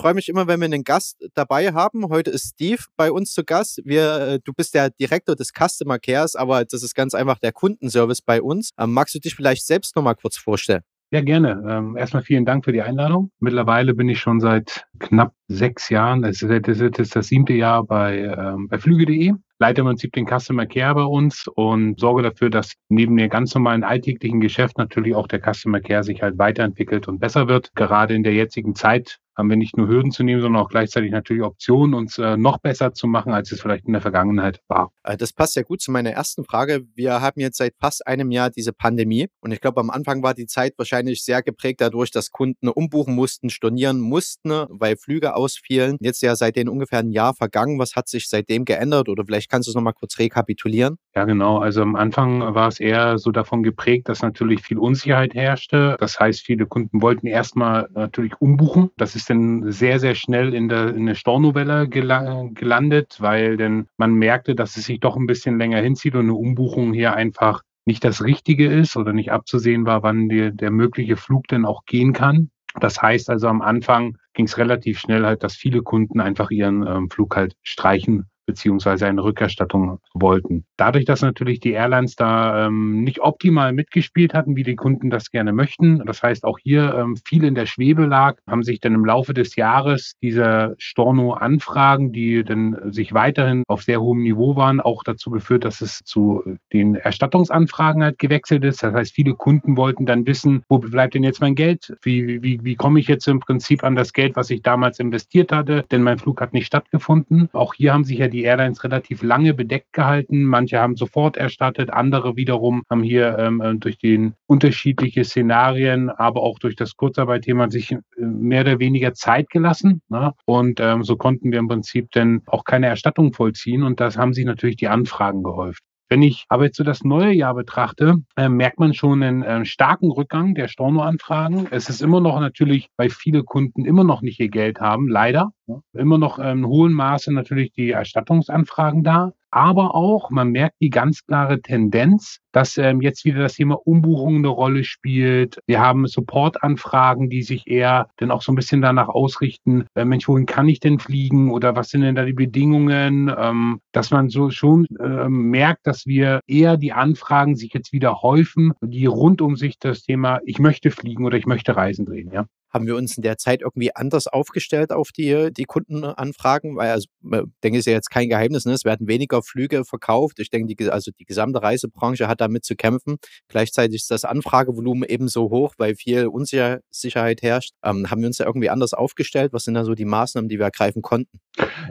Freue 0.00 0.14
mich 0.14 0.30
immer, 0.30 0.46
wenn 0.46 0.60
wir 0.60 0.64
einen 0.64 0.82
Gast 0.82 1.22
dabei 1.34 1.72
haben. 1.74 2.08
Heute 2.08 2.30
ist 2.30 2.54
Steve 2.54 2.82
bei 2.96 3.12
uns 3.12 3.34
zu 3.34 3.44
Gast. 3.44 3.82
Wir, 3.84 4.14
äh, 4.20 4.40
du 4.42 4.54
bist 4.54 4.74
der 4.74 4.88
Direktor 4.88 5.36
des 5.36 5.52
Customer 5.52 5.98
Cares, 5.98 6.36
aber 6.36 6.64
das 6.64 6.82
ist 6.82 6.94
ganz 6.94 7.14
einfach 7.14 7.38
der 7.38 7.52
Kundenservice 7.52 8.22
bei 8.22 8.40
uns. 8.40 8.70
Ähm, 8.78 8.94
magst 8.94 9.14
du 9.14 9.18
dich 9.18 9.34
vielleicht 9.34 9.66
selbst 9.66 9.94
noch 9.96 10.02
mal 10.02 10.14
kurz 10.14 10.38
vorstellen? 10.38 10.80
Ja, 11.12 11.20
gerne. 11.20 11.62
Ähm, 11.68 11.96
erstmal 11.98 12.22
vielen 12.22 12.46
Dank 12.46 12.64
für 12.64 12.72
die 12.72 12.80
Einladung. 12.80 13.30
Mittlerweile 13.40 13.94
bin 13.94 14.08
ich 14.08 14.20
schon 14.20 14.40
seit 14.40 14.86
knapp 15.00 15.34
sechs 15.48 15.90
Jahren, 15.90 16.24
es 16.24 16.40
ist, 16.40 16.68
es 16.68 16.80
ist 16.80 17.16
das 17.16 17.26
siebte 17.26 17.52
Jahr 17.52 17.84
bei, 17.84 18.20
ähm, 18.20 18.68
bei 18.68 18.78
Flüge.de, 18.78 19.34
leite 19.58 19.80
im 19.80 19.88
Prinzip 19.88 20.12
den 20.12 20.26
Customer 20.26 20.66
Care 20.66 20.94
bei 20.94 21.02
uns 21.02 21.46
und 21.46 22.00
sorge 22.00 22.22
dafür, 22.22 22.48
dass 22.48 22.72
neben 22.88 23.16
dem 23.16 23.28
ganz 23.28 23.54
normalen 23.54 23.84
alltäglichen 23.84 24.40
Geschäft 24.40 24.78
natürlich 24.78 25.14
auch 25.14 25.26
der 25.26 25.40
Customer 25.40 25.80
Care 25.80 26.04
sich 26.04 26.22
halt 26.22 26.38
weiterentwickelt 26.38 27.06
und 27.08 27.18
besser 27.18 27.48
wird. 27.48 27.74
Gerade 27.74 28.14
in 28.14 28.22
der 28.22 28.32
jetzigen 28.32 28.74
Zeit 28.74 29.18
haben 29.36 29.48
wir 29.48 29.56
nicht 29.56 29.76
nur 29.76 29.88
Hürden 29.88 30.10
zu 30.10 30.22
nehmen, 30.22 30.40
sondern 30.40 30.62
auch 30.62 30.68
gleichzeitig 30.68 31.10
natürlich 31.10 31.42
Optionen, 31.42 31.94
uns 31.94 32.18
äh, 32.18 32.36
noch 32.36 32.58
besser 32.58 32.92
zu 32.92 33.06
machen, 33.06 33.32
als 33.32 33.52
es 33.52 33.60
vielleicht 33.60 33.86
in 33.86 33.92
der 33.92 34.02
Vergangenheit 34.02 34.60
war. 34.68 34.92
Äh, 35.02 35.16
das 35.16 35.32
passt 35.32 35.56
ja 35.56 35.62
gut 35.62 35.80
zu 35.80 35.90
meiner 35.90 36.10
ersten 36.10 36.44
Frage. 36.44 36.86
Wir 36.94 37.20
haben 37.20 37.40
jetzt 37.40 37.58
seit 37.58 37.74
fast 37.80 38.06
einem 38.06 38.30
Jahr 38.30 38.50
diese 38.50 38.72
Pandemie 38.72 39.28
und 39.40 39.52
ich 39.52 39.60
glaube, 39.60 39.80
am 39.80 39.90
Anfang 39.90 40.22
war 40.22 40.34
die 40.34 40.46
Zeit 40.46 40.74
wahrscheinlich 40.76 41.24
sehr 41.24 41.42
geprägt 41.42 41.80
dadurch, 41.80 42.10
dass 42.10 42.30
Kunden 42.30 42.68
umbuchen 42.68 43.14
mussten, 43.14 43.50
stornieren 43.50 44.00
mussten, 44.00 44.50
weil 44.68 44.96
Flüge 44.96 45.34
ausfielen. 45.34 45.96
Jetzt 46.00 46.22
ja 46.22 46.36
seitdem 46.36 46.68
ungefähr 46.68 47.00
ein 47.00 47.10
Jahr 47.10 47.34
vergangen. 47.34 47.78
Was 47.78 47.96
hat 47.96 48.08
sich 48.08 48.28
seitdem 48.28 48.64
geändert 48.64 49.08
oder 49.08 49.24
vielleicht 49.24 49.50
kannst 49.50 49.68
du 49.68 49.70
es 49.70 49.74
nochmal 49.74 49.94
kurz 49.94 50.18
rekapitulieren? 50.18 50.96
Ja, 51.16 51.24
genau. 51.24 51.58
Also 51.58 51.82
am 51.82 51.96
Anfang 51.96 52.54
war 52.54 52.68
es 52.68 52.78
eher 52.78 53.18
so 53.18 53.32
davon 53.32 53.64
geprägt, 53.64 54.08
dass 54.08 54.22
natürlich 54.22 54.62
viel 54.62 54.78
Unsicherheit 54.78 55.34
herrschte. 55.34 55.96
Das 55.98 56.20
heißt, 56.20 56.40
viele 56.42 56.66
Kunden 56.66 57.02
wollten 57.02 57.26
erstmal 57.26 57.88
natürlich 57.94 58.40
umbuchen. 58.40 58.90
Das 58.96 59.16
ist 59.16 59.28
dann 59.28 59.72
sehr, 59.72 59.98
sehr 59.98 60.14
schnell 60.14 60.54
in 60.54 60.68
der, 60.68 60.94
in 60.94 61.06
der 61.06 61.16
Stornovelle 61.16 61.88
gelandet, 61.88 63.16
weil 63.18 63.56
denn 63.56 63.88
man 63.96 64.14
merkte, 64.14 64.54
dass 64.54 64.76
es 64.76 64.84
sich 64.84 65.00
doch 65.00 65.16
ein 65.16 65.26
bisschen 65.26 65.58
länger 65.58 65.80
hinzieht 65.80 66.14
und 66.14 66.22
eine 66.22 66.34
Umbuchung 66.34 66.92
hier 66.92 67.14
einfach 67.14 67.62
nicht 67.86 68.04
das 68.04 68.22
Richtige 68.22 68.66
ist 68.68 68.96
oder 68.96 69.12
nicht 69.12 69.32
abzusehen 69.32 69.86
war, 69.86 70.04
wann 70.04 70.28
die, 70.28 70.52
der 70.54 70.70
mögliche 70.70 71.16
Flug 71.16 71.48
denn 71.48 71.64
auch 71.64 71.86
gehen 71.86 72.12
kann. 72.12 72.50
Das 72.78 73.02
heißt 73.02 73.30
also 73.30 73.48
am 73.48 73.62
Anfang 73.62 74.16
ging 74.32 74.44
es 74.46 74.58
relativ 74.58 75.00
schnell 75.00 75.26
halt, 75.26 75.42
dass 75.42 75.56
viele 75.56 75.82
Kunden 75.82 76.20
einfach 76.20 76.52
ihren 76.52 76.86
ähm, 76.86 77.10
Flug 77.10 77.34
halt 77.34 77.56
streichen 77.62 78.29
beziehungsweise 78.50 79.06
eine 79.06 79.22
Rückerstattung 79.22 80.00
wollten. 80.12 80.64
Dadurch, 80.76 81.04
dass 81.04 81.22
natürlich 81.22 81.60
die 81.60 81.72
Airlines 81.72 82.16
da 82.16 82.66
ähm, 82.66 83.04
nicht 83.04 83.20
optimal 83.20 83.72
mitgespielt 83.72 84.34
hatten, 84.34 84.56
wie 84.56 84.64
die 84.64 84.74
Kunden 84.74 85.08
das 85.08 85.30
gerne 85.30 85.52
möchten, 85.52 86.04
das 86.04 86.22
heißt 86.22 86.44
auch 86.44 86.58
hier 86.58 86.94
ähm, 86.94 87.16
viel 87.24 87.44
in 87.44 87.54
der 87.54 87.66
Schwebe 87.66 88.06
lag, 88.06 88.38
haben 88.48 88.64
sich 88.64 88.80
dann 88.80 88.94
im 88.94 89.04
Laufe 89.04 89.34
des 89.34 89.54
Jahres 89.54 90.14
diese 90.20 90.74
Storno-Anfragen, 90.78 92.12
die 92.12 92.42
dann 92.42 92.92
sich 92.92 93.14
weiterhin 93.14 93.62
auf 93.68 93.82
sehr 93.82 94.00
hohem 94.00 94.22
Niveau 94.22 94.56
waren, 94.56 94.80
auch 94.80 95.04
dazu 95.04 95.30
geführt, 95.30 95.64
dass 95.64 95.80
es 95.80 96.00
zu 96.04 96.42
den 96.72 96.96
Erstattungsanfragen 96.96 98.02
halt 98.02 98.18
gewechselt 98.18 98.64
ist. 98.64 98.82
Das 98.82 98.94
heißt, 98.94 99.14
viele 99.14 99.34
Kunden 99.34 99.76
wollten 99.76 100.06
dann 100.06 100.26
wissen, 100.26 100.64
wo 100.68 100.78
bleibt 100.78 101.14
denn 101.14 101.22
jetzt 101.22 101.40
mein 101.40 101.54
Geld? 101.54 101.94
Wie, 102.02 102.42
wie, 102.42 102.64
wie 102.64 102.74
komme 102.74 102.98
ich 102.98 103.06
jetzt 103.06 103.28
im 103.28 103.38
Prinzip 103.38 103.84
an 103.84 103.94
das 103.94 104.12
Geld, 104.12 104.34
was 104.34 104.50
ich 104.50 104.62
damals 104.62 104.98
investiert 104.98 105.52
hatte? 105.52 105.84
Denn 105.90 106.02
mein 106.02 106.18
Flug 106.18 106.40
hat 106.40 106.52
nicht 106.52 106.66
stattgefunden. 106.66 107.48
Auch 107.52 107.74
hier 107.74 107.92
haben 107.92 108.04
sich 108.04 108.18
ja 108.18 108.28
die 108.28 108.39
die 108.40 108.46
Airlines 108.46 108.82
relativ 108.84 109.22
lange 109.22 109.52
bedeckt 109.52 109.92
gehalten. 109.92 110.44
Manche 110.44 110.78
haben 110.78 110.96
sofort 110.96 111.36
erstattet, 111.36 111.90
andere 111.90 112.36
wiederum 112.36 112.82
haben 112.88 113.02
hier 113.02 113.38
ähm, 113.38 113.60
äh, 113.60 113.74
durch 113.74 113.98
die 113.98 114.32
unterschiedliche 114.46 115.24
Szenarien, 115.24 116.08
aber 116.08 116.42
auch 116.42 116.58
durch 116.58 116.74
das 116.74 116.96
Kurzarbeitthema 116.96 117.70
sich 117.70 117.92
äh, 117.92 117.98
mehr 118.18 118.62
oder 118.62 118.78
weniger 118.78 119.12
Zeit 119.12 119.50
gelassen. 119.50 120.00
Ne? 120.08 120.32
Und 120.46 120.80
ähm, 120.80 121.02
so 121.02 121.16
konnten 121.16 121.52
wir 121.52 121.58
im 121.58 121.68
Prinzip 121.68 122.10
dann 122.12 122.42
auch 122.46 122.64
keine 122.64 122.86
Erstattung 122.86 123.34
vollziehen 123.34 123.82
und 123.82 124.00
das 124.00 124.16
haben 124.16 124.32
sich 124.32 124.46
natürlich 124.46 124.76
die 124.76 124.88
Anfragen 124.88 125.42
gehäuft. 125.42 125.82
Wenn 126.12 126.22
ich 126.22 126.44
aber 126.48 126.64
jetzt 126.64 126.76
so 126.76 126.82
das 126.82 127.04
neue 127.04 127.32
Jahr 127.32 127.54
betrachte, 127.54 128.16
äh, 128.36 128.48
merkt 128.48 128.80
man 128.80 128.94
schon 128.94 129.22
einen 129.22 129.42
äh, 129.44 129.64
starken 129.64 130.10
Rückgang 130.10 130.56
der 130.56 130.66
Stornoanfragen. 130.66 131.68
Es 131.70 131.88
ist 131.88 132.02
immer 132.02 132.20
noch 132.20 132.40
natürlich, 132.40 132.88
weil 132.96 133.10
viele 133.10 133.44
Kunden 133.44 133.84
immer 133.84 134.02
noch 134.02 134.20
nicht 134.20 134.40
ihr 134.40 134.48
Geld 134.48 134.80
haben, 134.80 135.06
leider. 135.06 135.52
Ne? 135.68 135.80
Immer 135.92 136.18
noch 136.18 136.40
in 136.40 136.66
hohem 136.66 136.94
Maße 136.94 137.32
natürlich 137.32 137.70
die 137.74 137.90
Erstattungsanfragen 137.90 139.04
da 139.04 139.32
aber 139.50 139.94
auch, 139.94 140.30
man 140.30 140.50
merkt 140.50 140.76
die 140.80 140.90
ganz 140.90 141.24
klare 141.26 141.60
Tendenz, 141.60 142.38
dass 142.52 142.76
ähm, 142.78 143.00
jetzt 143.00 143.24
wieder 143.24 143.40
das 143.40 143.54
Thema 143.54 143.76
Umbuchung 143.86 144.36
eine 144.36 144.48
Rolle 144.48 144.84
spielt. 144.84 145.58
Wir 145.66 145.80
haben 145.80 146.06
Supportanfragen, 146.06 147.30
die 147.30 147.42
sich 147.42 147.66
eher 147.66 148.08
dann 148.16 148.30
auch 148.30 148.42
so 148.42 148.52
ein 148.52 148.56
bisschen 148.56 148.82
danach 148.82 149.08
ausrichten, 149.08 149.86
äh, 149.94 150.04
Mensch, 150.04 150.28
wohin 150.28 150.46
kann 150.46 150.68
ich 150.68 150.80
denn 150.80 150.98
fliegen 150.98 151.50
oder 151.50 151.76
was 151.76 151.90
sind 151.90 152.02
denn 152.02 152.14
da 152.14 152.24
die 152.24 152.32
Bedingungen, 152.32 153.32
ähm, 153.36 153.80
dass 153.92 154.10
man 154.10 154.28
so 154.28 154.50
schon 154.50 154.86
äh, 154.98 155.28
merkt, 155.28 155.86
dass 155.86 156.06
wir 156.06 156.40
eher 156.46 156.76
die 156.76 156.92
Anfragen 156.92 157.56
sich 157.56 157.72
jetzt 157.72 157.92
wieder 157.92 158.22
häufen, 158.22 158.72
die 158.80 159.06
rund 159.06 159.42
um 159.42 159.56
sich 159.56 159.78
das 159.78 160.02
Thema, 160.02 160.40
ich 160.44 160.58
möchte 160.58 160.90
fliegen 160.90 161.24
oder 161.24 161.38
ich 161.38 161.46
möchte 161.46 161.76
Reisen 161.76 162.06
drehen, 162.06 162.30
ja 162.32 162.46
haben 162.70 162.86
wir 162.86 162.96
uns 162.96 163.16
in 163.16 163.22
der 163.22 163.36
Zeit 163.36 163.62
irgendwie 163.62 163.94
anders 163.94 164.26
aufgestellt 164.26 164.92
auf 164.92 165.10
die, 165.10 165.52
die 165.52 165.64
Kundenanfragen? 165.64 166.76
Weil, 166.76 166.90
also, 166.90 167.08
ich 167.22 167.60
denke, 167.62 167.78
ist 167.78 167.86
ja 167.86 167.92
jetzt 167.92 168.10
kein 168.10 168.28
Geheimnis, 168.28 168.64
ne? 168.64 168.72
es 168.72 168.84
werden 168.84 169.08
weniger 169.08 169.42
Flüge 169.42 169.84
verkauft. 169.84 170.38
Ich 170.38 170.50
denke, 170.50 170.74
die, 170.74 170.90
also 170.90 171.10
die 171.18 171.24
gesamte 171.24 171.62
Reisebranche 171.62 172.28
hat 172.28 172.40
damit 172.40 172.64
zu 172.64 172.76
kämpfen. 172.76 173.16
Gleichzeitig 173.48 173.96
ist 173.96 174.10
das 174.10 174.24
Anfragevolumen 174.24 175.08
ebenso 175.08 175.50
hoch, 175.50 175.74
weil 175.78 175.94
viel 175.94 176.26
Unsicherheit 176.26 177.42
herrscht. 177.42 177.74
Ähm, 177.84 178.10
haben 178.10 178.20
wir 178.20 178.28
uns 178.28 178.38
da 178.38 178.44
irgendwie 178.44 178.70
anders 178.70 178.94
aufgestellt? 178.94 179.52
Was 179.52 179.64
sind 179.64 179.74
da 179.74 179.84
so 179.84 179.94
die 179.94 180.04
Maßnahmen, 180.04 180.48
die 180.48 180.58
wir 180.58 180.64
ergreifen 180.64 181.02
konnten? 181.02 181.40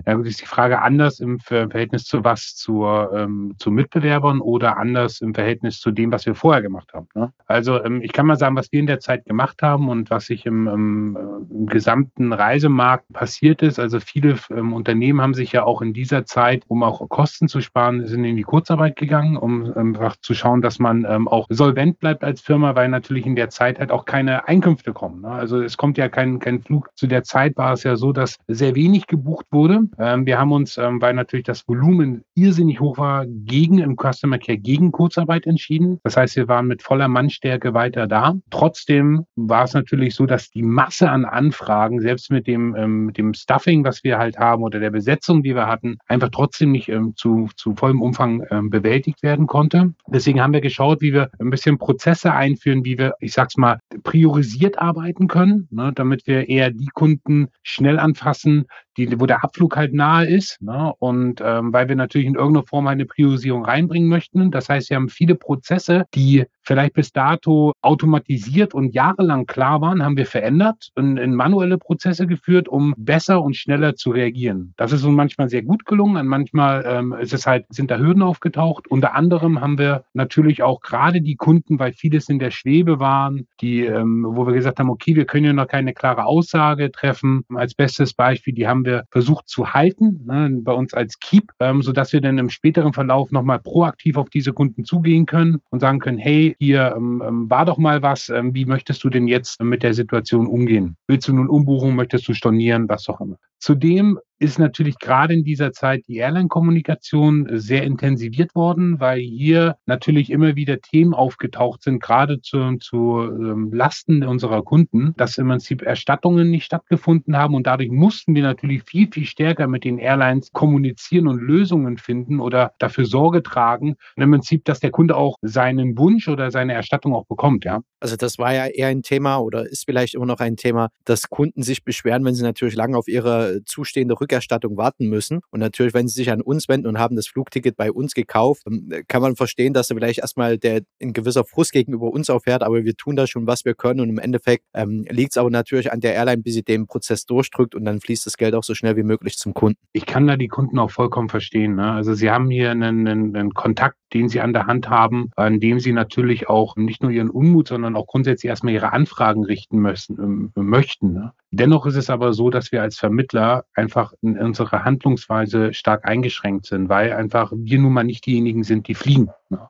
Ja, 0.06 0.14
gut, 0.14 0.28
ist 0.28 0.42
die 0.42 0.46
Frage 0.46 0.82
anders 0.82 1.20
im 1.20 1.40
Verhältnis 1.40 2.06
zu 2.06 2.24
was? 2.24 2.56
Zur, 2.56 3.12
ähm, 3.14 3.56
zu 3.60 3.72
Mitbewerbern 3.72 4.42
oder 4.42 4.78
anders 4.78 5.22
im 5.22 5.34
Verhältnis 5.34 5.80
zu 5.80 5.92
dem, 5.92 6.12
was 6.12 6.26
wir 6.26 6.36
vorher 6.36 6.62
gemacht 6.62 6.94
haben? 6.94 7.08
Ne? 7.14 7.34
Also, 7.46 7.84
ähm, 7.84 8.02
ich 8.02 8.14
kann 8.14 8.26
mal 8.26 8.38
sagen, 8.38 8.56
was 8.56 8.72
wir 8.72 8.80
in 8.80 8.88
der 8.88 9.00
Zeit 9.00 9.26
gemacht 9.26 9.62
haben 9.62 9.90
und 9.90 10.10
was 10.10 10.30
ich 10.30 10.46
im 10.46 10.69
ähm, 10.74 11.18
im 11.50 11.66
gesamten 11.68 12.34
Reisemarkt 12.34 13.12
passiert 13.14 13.62
ist. 13.62 13.80
Also 13.80 14.00
viele 14.00 14.36
ähm, 14.50 14.74
Unternehmen 14.74 15.22
haben 15.22 15.34
sich 15.34 15.52
ja 15.52 15.64
auch 15.64 15.82
in 15.82 15.94
dieser 15.94 16.26
Zeit, 16.26 16.64
um 16.68 16.84
auch 16.84 17.08
Kosten 17.10 17.48
zu 17.48 17.62
sparen, 17.62 18.06
sind 18.08 18.24
in 18.24 18.36
die 18.36 18.44
Kurzarbeit 18.44 18.96
gegangen, 18.96 19.38
um 19.38 19.74
einfach 19.74 20.16
zu 20.22 20.34
schauen, 20.34 20.62
dass 20.62 20.80
man 20.80 21.06
ähm, 21.10 21.28
auch 21.28 21.48
solvent 21.50 22.00
bleibt 22.00 22.24
als 22.24 22.42
Firma, 22.42 22.76
weil 22.76 22.90
natürlich 22.90 23.26
in 23.26 23.36
der 23.36 23.50
Zeit 23.50 23.80
halt 23.80 23.92
auch 23.92 24.06
keine 24.06 24.48
Einkünfte 24.48 24.94
kommen. 24.94 25.22
Ne? 25.22 25.30
Also 25.30 25.62
es 25.62 25.78
kommt 25.78 25.98
ja 25.98 26.10
kein, 26.10 26.40
kein 26.40 26.62
Flug. 26.62 26.90
Zu 26.96 27.08
der 27.08 27.24
Zeit 27.24 27.58
war 27.58 27.74
es 27.74 27.84
ja 27.84 27.96
so, 27.96 28.14
dass 28.14 28.38
sehr 28.48 28.76
wenig 28.76 29.08
gebucht 29.08 29.46
wurde. 29.52 29.82
Ähm, 29.98 30.26
wir 30.26 30.40
haben 30.40 30.52
uns, 30.52 30.78
ähm, 30.78 31.02
weil 31.02 31.14
natürlich 31.14 31.46
das 31.46 31.68
Volumen 31.68 32.24
irrsinnig 32.36 32.80
hoch 32.80 32.98
war, 32.98 33.26
gegen 33.28 33.80
im 33.80 33.96
Customer 33.96 34.38
Care 34.38 34.58
gegen 34.58 34.92
Kurzarbeit 34.92 35.46
entschieden. 35.46 36.00
Das 36.04 36.18
heißt, 36.18 36.36
wir 36.36 36.48
waren 36.48 36.68
mit 36.68 36.84
voller 36.84 37.08
Mannstärke 37.08 37.74
weiter 37.74 38.08
da. 38.08 38.36
Trotzdem 38.50 39.26
war 39.36 39.64
es 39.64 39.74
natürlich 39.74 40.16
so, 40.16 40.26
dass 40.26 40.50
die 40.50 40.59
die 40.60 40.66
Masse 40.66 41.10
an 41.10 41.24
Anfragen, 41.24 42.02
selbst 42.02 42.32
mit 42.32 42.46
dem, 42.46 42.76
ähm, 42.76 43.06
mit 43.06 43.18
dem 43.18 43.34
Stuffing, 43.34 43.86
was 43.86 44.04
wir 44.04 44.18
halt 44.18 44.38
haben 44.38 44.62
oder 44.62 44.82
der 44.82 44.90
Besetzung, 44.90 45.42
die 45.42 45.56
wir 45.56 45.68
hatten, 45.68 46.00
einfach 46.10 46.28
trotzdem 46.34 46.74
nicht 46.74 46.90
ähm, 46.90 47.14
zu, 47.16 47.48
zu 47.56 47.76
vollem 47.76 48.02
Umfang 48.02 48.44
ähm, 48.52 48.70
bewältigt 48.70 49.24
werden 49.24 49.48
konnte. 49.48 49.94
Deswegen 50.08 50.42
haben 50.42 50.52
wir 50.52 50.60
geschaut, 50.60 51.00
wie 51.00 51.14
wir 51.14 51.30
ein 51.40 51.50
bisschen 51.50 51.78
Prozesse 51.78 52.34
einführen, 52.34 52.84
wie 52.84 52.98
wir, 52.98 53.14
ich 53.22 53.32
sag's 53.32 53.56
mal, 53.56 53.80
priorisiert 54.04 54.80
arbeiten 54.80 55.30
können, 55.30 55.70
ne, 55.72 55.94
damit 55.96 56.28
wir 56.28 56.50
eher 56.50 56.72
die 56.72 56.90
Kunden 56.94 57.48
schnell 57.64 57.98
anfassen, 57.98 58.66
die, 59.08 59.20
wo 59.20 59.26
der 59.26 59.44
Abflug 59.44 59.76
halt 59.76 59.94
nahe 59.94 60.26
ist. 60.28 60.62
Ne? 60.62 60.94
Und 61.00 61.42
ähm, 61.44 61.74
weil 61.74 61.88
wir 61.88 61.96
natürlich 61.96 62.28
in 62.28 62.36
irgendeiner 62.36 62.66
Form 62.66 62.88
eine 62.88 63.06
Priorisierung 63.06 63.66
reinbringen 63.66 64.10
möchten. 64.10 64.52
Das 64.52 64.70
heißt, 64.70 64.90
wir 64.90 64.98
haben 64.98 65.10
viele 65.10 65.36
Prozesse, 65.36 66.06
die 66.14 66.46
vielleicht 66.70 66.94
bis 66.94 67.12
dato 67.12 67.74
automatisiert 67.82 68.76
und 68.76 68.94
jahrelang 68.94 69.48
klar 69.48 69.82
waren, 69.82 70.04
haben 70.04 70.18
wir 70.18 70.28
verändert 70.28 70.90
und 70.94 71.18
in 71.18 71.34
manuelle 71.34 71.80
Prozesse 71.80 72.28
geführt, 72.28 72.68
um 72.68 72.94
besser 72.96 73.42
und 73.42 73.56
schneller 73.56 73.96
zu 73.96 74.12
reagieren. 74.12 74.76
Das 74.78 74.92
ist 74.92 75.04
uns 75.04 75.16
manchmal 75.16 75.50
sehr 75.50 75.64
gut 75.64 75.86
gelungen, 75.86 76.18
und 76.18 76.28
manchmal 76.28 76.84
ähm, 76.86 77.16
ist 77.20 77.34
es 77.34 77.48
halt, 77.48 77.66
sind 77.70 77.90
da 77.90 77.98
Hürden 77.98 78.22
aufgetaucht. 78.22 78.88
Unter 78.88 79.16
anderem 79.16 79.62
haben 79.62 79.80
wir 79.80 80.04
natürlich 80.14 80.62
auch 80.62 80.82
gerade 80.82 81.22
die 81.22 81.38
Kunden, 81.38 81.80
weil 81.80 81.94
vieles 81.94 82.30
in 82.30 82.38
der 82.38 82.52
Schwebe 82.52 83.00
waren, 83.00 83.48
die, 83.62 83.86
ähm, 83.86 84.24
wo 84.28 84.46
wir 84.46 84.54
gesagt 84.54 84.78
haben, 84.78 84.92
okay, 84.92 85.16
wir 85.16 85.26
können 85.26 85.46
ja 85.46 85.54
noch 85.54 85.68
keine 85.68 85.94
klare 85.94 86.26
Aussage 86.26 86.92
treffen. 86.92 87.46
Als 87.56 87.74
bestes 87.74 88.14
Beispiel, 88.14 88.54
die 88.54 88.68
haben 88.68 88.86
wir 88.86 88.89
versucht 89.12 89.48
zu 89.48 89.74
halten, 89.74 90.22
ne, 90.26 90.50
bei 90.62 90.74
uns 90.74 90.94
als 90.94 91.20
Keep, 91.20 91.52
ähm, 91.60 91.82
sodass 91.82 92.14
wir 92.14 92.22
dann 92.22 92.38
im 92.38 92.50
späteren 92.50 92.94
Verlauf 92.94 93.32
nochmal 93.32 93.60
proaktiv 93.60 94.18
auf 94.18 94.30
diese 94.30 94.54
Kunden 94.54 94.84
zugehen 94.84 95.26
können 95.26 95.60
und 95.70 95.80
sagen 95.80 96.00
können, 96.00 96.18
hey, 96.18 96.56
hier 96.60 96.94
ähm, 96.96 97.24
ähm, 97.26 97.50
war 97.50 97.66
doch 97.66 97.78
mal 97.78 98.02
was, 98.02 98.30
ähm, 98.30 98.54
wie 98.54 98.66
möchtest 98.66 99.04
du 99.04 99.10
denn 99.10 99.28
jetzt 99.28 99.62
mit 99.62 99.84
der 99.84 99.94
Situation 99.94 100.48
umgehen? 100.48 100.96
Willst 101.08 101.28
du 101.28 101.34
nun 101.34 101.50
umbuchen, 101.50 101.96
möchtest 101.96 102.28
du 102.28 102.34
stornieren, 102.34 102.88
was 102.90 103.08
auch 103.10 103.22
immer? 103.22 103.38
Zudem 103.60 104.20
ist 104.40 104.58
natürlich 104.58 104.98
gerade 105.00 105.34
in 105.34 105.44
dieser 105.44 105.74
Zeit 105.74 106.04
die 106.08 106.18
Airline-Kommunikation 106.18 107.48
sehr 107.52 107.84
intensiviert 107.84 108.56
worden, 108.56 109.00
weil 109.00 109.20
hier 109.20 109.76
natürlich 109.86 110.30
immer 110.30 110.56
wieder 110.56 110.80
Themen 110.80 111.14
aufgetaucht 111.14 111.84
sind, 111.84 112.02
gerade 112.02 112.40
zu, 112.42 112.78
zu 112.78 113.20
ähm, 113.22 113.72
Lasten 113.74 114.24
unserer 114.24 114.64
Kunden, 114.64 115.14
dass 115.18 115.38
im 115.38 115.50
Prinzip 115.50 115.82
Erstattungen 115.82 116.50
nicht 116.50 116.64
stattgefunden 116.64 117.36
haben 117.36 117.54
und 117.54 117.68
dadurch 117.68 117.92
mussten 117.92 118.34
wir 118.34 118.44
natürlich 118.44 118.84
viel, 118.84 119.10
viel 119.12 119.26
stärker 119.26 119.68
mit 119.68 119.84
den 119.84 119.98
Airlines 119.98 120.52
kommunizieren 120.54 121.28
und 121.28 121.42
Lösungen 121.42 121.98
finden 121.98 122.40
oder 122.40 122.72
dafür 122.80 123.06
Sorge 123.06 123.44
tragen, 123.44 123.96
im 124.16 124.32
Prinzip, 124.32 124.64
dass 124.64 124.80
der 124.80 124.92
Kunde 124.92 125.18
auch 125.18 125.36
seinen 125.42 125.98
Wunsch 125.98 126.28
oder 126.30 126.50
seine 126.52 126.74
Erstattung 126.74 127.14
auch 127.14 127.26
bekommt, 127.26 127.66
ja. 127.66 127.82
Also 128.00 128.16
das 128.16 128.38
war 128.38 128.54
ja 128.54 128.68
eher 128.68 128.88
ein 128.88 129.02
Thema 129.02 129.40
oder 129.40 129.66
ist 129.70 129.84
vielleicht 129.86 130.14
immer 130.16 130.26
noch 130.26 130.40
ein 130.40 130.56
Thema, 130.56 130.90
dass 131.04 131.30
Kunden 131.30 131.64
sich 131.64 131.84
beschweren, 131.84 132.24
wenn 132.24 132.36
sie 132.36 132.44
natürlich 132.44 132.76
lange 132.76 132.98
auf 132.98 133.10
ihre 133.10 133.49
zustehende 133.66 134.20
Rück 134.20 134.30
Rückerstattung 134.30 134.78
warten 134.78 135.10
müssen. 135.10 135.40
Und 135.50 135.60
natürlich, 135.60 135.94
wenn 135.94 136.08
sie 136.08 136.16
sich 136.16 136.32
an 136.32 136.42
uns 136.42 136.70
wenden 136.70 136.88
und 136.88 137.00
haben 137.00 137.16
das 137.16 137.28
Flugticket 137.28 137.76
bei 137.76 137.92
uns 137.92 138.14
gekauft, 138.14 138.64
kann 139.08 139.22
man 139.22 139.36
verstehen, 139.36 139.74
dass 139.74 139.88
da 139.88 139.96
vielleicht 139.96 140.20
erstmal 140.20 140.58
der 140.58 140.82
ein 141.02 141.14
gewisser 141.14 141.44
Frust 141.44 141.72
gegenüber 141.72 142.12
uns 142.12 142.30
auffährt, 142.30 142.64
aber 142.64 142.84
wir 142.84 142.96
tun 142.96 143.16
da 143.16 143.28
schon, 143.28 143.48
was 143.48 143.66
wir 143.66 143.74
können. 143.74 144.00
Und 144.00 144.10
im 144.10 144.20
Endeffekt 144.20 144.66
ähm, 144.74 145.06
liegt 145.10 145.32
es 145.32 145.38
aber 145.38 145.50
natürlich 145.50 145.92
an 145.92 146.00
der 146.00 146.14
Airline, 146.14 146.42
bis 146.44 146.54
sie 146.54 146.64
den 146.64 146.86
Prozess 146.88 147.26
durchdrückt 147.26 147.76
und 147.76 147.86
dann 147.86 148.00
fließt 148.00 148.26
das 148.26 148.38
Geld 148.38 148.54
auch 148.54 148.64
so 148.64 148.76
schnell 148.76 148.96
wie 148.96 149.04
möglich 149.04 149.38
zum 149.38 149.54
Kunden. 149.54 149.80
Ich 149.94 150.06
kann 150.06 150.28
da 150.28 150.38
die 150.38 150.48
Kunden 150.48 150.78
auch 150.80 150.92
vollkommen 150.92 151.30
verstehen. 151.30 151.76
Ne? 151.76 151.92
Also 151.92 152.14
sie 152.14 152.30
haben 152.30 152.50
hier 152.50 152.72
einen, 152.72 153.08
einen, 153.08 153.36
einen 153.36 153.54
Kontakt, 153.54 153.98
den 154.14 154.30
sie 154.30 154.42
an 154.42 154.54
der 154.54 154.68
Hand 154.68 154.90
haben, 154.90 155.30
an 155.36 155.60
dem 155.60 155.80
sie 155.80 155.92
natürlich 155.92 156.50
auch 156.50 156.76
nicht 156.76 157.02
nur 157.02 157.12
ihren 157.12 157.30
Unmut, 157.30 157.68
sondern 157.68 157.96
auch 157.96 158.08
grundsätzlich 158.08 158.50
erstmal 158.50 158.74
ihre 158.74 158.92
Anfragen 158.92 159.44
richten 159.44 159.80
müssen, 159.80 160.52
äh, 160.56 160.60
möchten. 160.62 161.14
Ne? 161.14 161.34
Dennoch 161.52 161.86
ist 161.86 161.96
es 161.96 162.10
aber 162.10 162.34
so, 162.34 162.50
dass 162.50 162.72
wir 162.72 162.82
als 162.82 162.98
Vermittler 162.98 163.39
einfach 163.74 164.14
in 164.22 164.38
unserer 164.38 164.84
Handlungsweise 164.84 165.74
stark 165.74 166.06
eingeschränkt 166.06 166.66
sind, 166.66 166.90
weil 166.90 167.14
einfach 167.14 167.52
wir 167.56 167.80
nun 167.80 167.94
mal 167.94 168.04
nicht 168.04 168.26
diejenigen 168.26 168.64
sind, 168.64 168.88
die 168.88 168.96
fliegen. 168.96 169.30